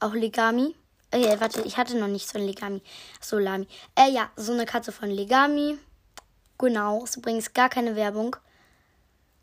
auch 0.00 0.14
Legami. 0.14 0.74
Äh, 1.14 1.40
warte, 1.40 1.62
ich 1.62 1.76
hatte 1.76 1.96
noch 1.96 2.08
nicht 2.08 2.28
so 2.28 2.38
ein 2.38 2.46
Legami. 2.46 2.82
So, 3.20 3.38
Lami. 3.38 3.68
Äh, 3.94 4.10
ja, 4.10 4.30
so 4.36 4.52
eine 4.52 4.66
Katze 4.66 4.90
von 4.90 5.08
Legami. 5.10 5.78
Genau, 6.58 7.04
ist 7.04 7.16
übrigens 7.16 7.52
gar 7.54 7.68
keine 7.68 7.94
Werbung. 7.94 8.36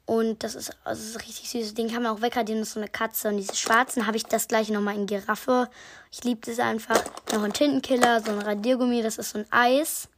Und 0.05 0.43
das 0.43 0.55
ist, 0.55 0.75
das 0.83 0.99
ist 0.99 1.19
richtig 1.19 1.49
süß. 1.49 1.73
Den 1.73 1.89
kann 1.89 2.03
man 2.03 2.17
auch 2.17 2.21
wegradieren. 2.21 2.59
Das 2.59 2.69
ist 2.69 2.73
so 2.73 2.81
eine 2.81 2.89
Katze. 2.89 3.29
Und 3.29 3.37
diese 3.37 3.55
schwarzen 3.55 4.05
habe 4.05 4.17
ich 4.17 4.25
das 4.25 4.49
gleiche 4.49 4.73
nochmal 4.73 4.95
in 4.95 5.05
Giraffe. 5.05 5.69
Ich 6.11 6.25
liebe 6.25 6.41
das 6.45 6.59
einfach. 6.59 7.01
Noch 7.31 7.43
ein 7.43 7.53
Tintenkiller, 7.53 8.19
so 8.19 8.31
ein 8.31 8.39
Radiergummi. 8.39 9.01
Das 9.01 9.17
ist 9.17 9.29
so 9.29 9.39
ein 9.39 9.45
Eis. 9.51 10.09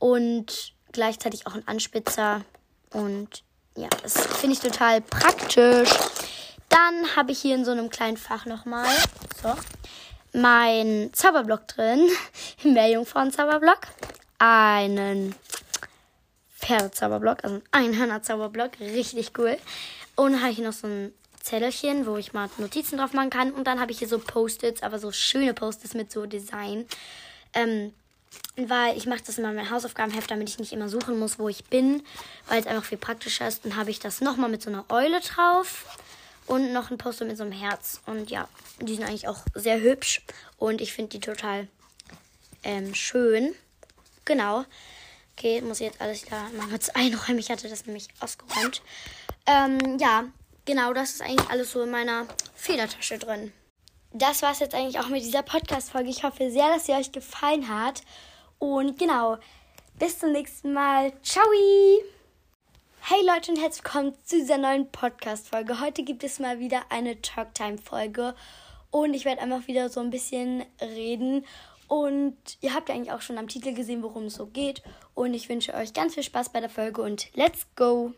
Und 0.00 0.72
gleichzeitig 0.90 1.46
auch 1.46 1.54
ein 1.54 1.68
Anspitzer. 1.68 2.44
Und 2.92 3.44
ja, 3.76 3.88
das 4.02 4.26
finde 4.26 4.54
ich 4.54 4.60
total 4.60 5.02
praktisch. 5.02 5.90
Dann 6.68 7.14
habe 7.14 7.30
ich 7.30 7.38
hier 7.38 7.54
in 7.54 7.64
so 7.64 7.70
einem 7.70 7.90
kleinen 7.90 8.16
Fach 8.16 8.44
nochmal 8.44 8.88
so, 9.40 9.54
mein 10.40 11.10
Zauberblock 11.12 11.68
drin. 11.68 12.08
Meerjungfrauen-Zauberblock. 12.64 13.80
Einen 14.38 15.34
Pferdezauberblock, 16.58 17.44
also 17.44 17.56
ein 17.56 17.62
Einhörner-Zauberblock. 17.84 18.80
Richtig 18.80 19.32
cool. 19.38 19.56
Und 20.16 20.32
dann 20.32 20.42
habe 20.42 20.52
ich 20.52 20.58
noch 20.58 20.72
so 20.72 20.86
ein 20.86 21.12
Zettelchen, 21.42 22.06
wo 22.06 22.16
ich 22.16 22.32
mal 22.32 22.48
Notizen 22.58 22.98
drauf 22.98 23.12
machen 23.12 23.30
kann. 23.30 23.52
Und 23.52 23.66
dann 23.66 23.80
habe 23.80 23.92
ich 23.92 23.98
hier 23.98 24.08
so 24.08 24.18
Post-its, 24.18 24.82
aber 24.82 24.98
so 24.98 25.12
schöne 25.12 25.54
Post-its 25.54 25.94
mit 25.94 26.12
so 26.12 26.26
Design. 26.26 26.86
Ähm, 27.54 27.92
weil 28.56 28.96
ich 28.96 29.06
mache 29.06 29.22
das 29.24 29.38
immer 29.38 29.50
in 29.50 29.56
meinem 29.56 29.70
Hausaufgabenheft, 29.70 30.30
damit 30.30 30.48
ich 30.48 30.58
nicht 30.58 30.72
immer 30.72 30.88
suchen 30.88 31.18
muss, 31.18 31.38
wo 31.38 31.48
ich 31.48 31.64
bin, 31.64 32.02
weil 32.48 32.60
es 32.60 32.66
einfach 32.66 32.84
viel 32.84 32.98
praktischer 32.98 33.48
ist. 33.48 33.64
Dann 33.64 33.76
habe 33.76 33.90
ich 33.90 34.00
das 34.00 34.20
nochmal 34.20 34.50
mit 34.50 34.62
so 34.62 34.70
einer 34.70 34.84
Eule 34.88 35.20
drauf 35.20 35.86
und 36.48 36.72
noch 36.72 36.90
ein 36.90 36.98
Poster 36.98 37.24
mit 37.24 37.36
so 37.36 37.44
einem 37.44 37.52
Herz. 37.52 38.00
Und 38.06 38.30
ja, 38.30 38.48
die 38.80 38.94
sind 38.94 39.04
eigentlich 39.04 39.28
auch 39.28 39.38
sehr 39.54 39.80
hübsch 39.80 40.22
und 40.56 40.80
ich 40.80 40.92
finde 40.92 41.10
die 41.10 41.20
total 41.20 41.68
ähm, 42.64 42.94
schön. 42.94 43.54
Genau. 44.24 44.64
Okay, 45.36 45.60
muss 45.60 45.80
ich 45.80 45.86
jetzt 45.86 46.00
alles 46.00 46.26
wieder 46.26 46.48
mal 46.56 46.68
kurz 46.68 46.88
einräumen. 46.94 47.38
Ich 47.38 47.50
hatte 47.50 47.68
das 47.68 47.86
nämlich 47.86 48.08
ausgeräumt. 48.20 48.82
Ähm, 49.46 49.98
ja, 49.98 50.24
genau, 50.64 50.92
das 50.92 51.12
ist 51.12 51.22
eigentlich 51.22 51.48
alles 51.48 51.72
so 51.72 51.82
in 51.82 51.90
meiner 51.90 52.26
Federtasche 52.54 53.18
drin 53.18 53.52
das 54.12 54.42
war 54.42 54.52
es 54.52 54.58
jetzt 54.58 54.74
eigentlich 54.74 54.98
auch 54.98 55.08
mit 55.08 55.22
dieser 55.22 55.42
Podcast-Folge. 55.42 56.10
Ich 56.10 56.24
hoffe 56.24 56.50
sehr, 56.50 56.68
dass 56.68 56.86
sie 56.86 56.92
euch 56.92 57.12
gefallen 57.12 57.68
hat. 57.68 58.02
Und 58.58 58.98
genau, 58.98 59.38
bis 59.98 60.18
zum 60.18 60.32
nächsten 60.32 60.72
Mal. 60.72 61.12
Ciao! 61.22 61.44
Hey 63.10 63.24
Leute 63.24 63.52
und 63.52 63.58
herzlich 63.58 63.82
willkommen 63.82 64.12
zu 64.22 64.36
dieser 64.36 64.58
neuen 64.58 64.92
Podcast-Folge. 64.92 65.80
Heute 65.80 66.02
gibt 66.02 66.24
es 66.24 66.40
mal 66.40 66.58
wieder 66.58 66.82
eine 66.90 67.22
Talktime-Folge. 67.22 68.34
Und 68.90 69.14
ich 69.14 69.24
werde 69.24 69.40
einfach 69.40 69.66
wieder 69.66 69.88
so 69.88 70.00
ein 70.00 70.10
bisschen 70.10 70.62
reden. 70.78 71.46
Und 71.86 72.36
ihr 72.60 72.74
habt 72.74 72.90
ja 72.90 72.94
eigentlich 72.94 73.12
auch 73.12 73.22
schon 73.22 73.38
am 73.38 73.48
Titel 73.48 73.72
gesehen, 73.72 74.02
worum 74.02 74.24
es 74.24 74.34
so 74.34 74.44
geht. 74.44 74.82
Und 75.14 75.32
ich 75.32 75.48
wünsche 75.48 75.72
euch 75.72 75.94
ganz 75.94 76.16
viel 76.16 76.22
Spaß 76.22 76.52
bei 76.52 76.60
der 76.60 76.68
Folge 76.68 77.00
und 77.00 77.34
let's 77.34 77.66
go! 77.76 78.12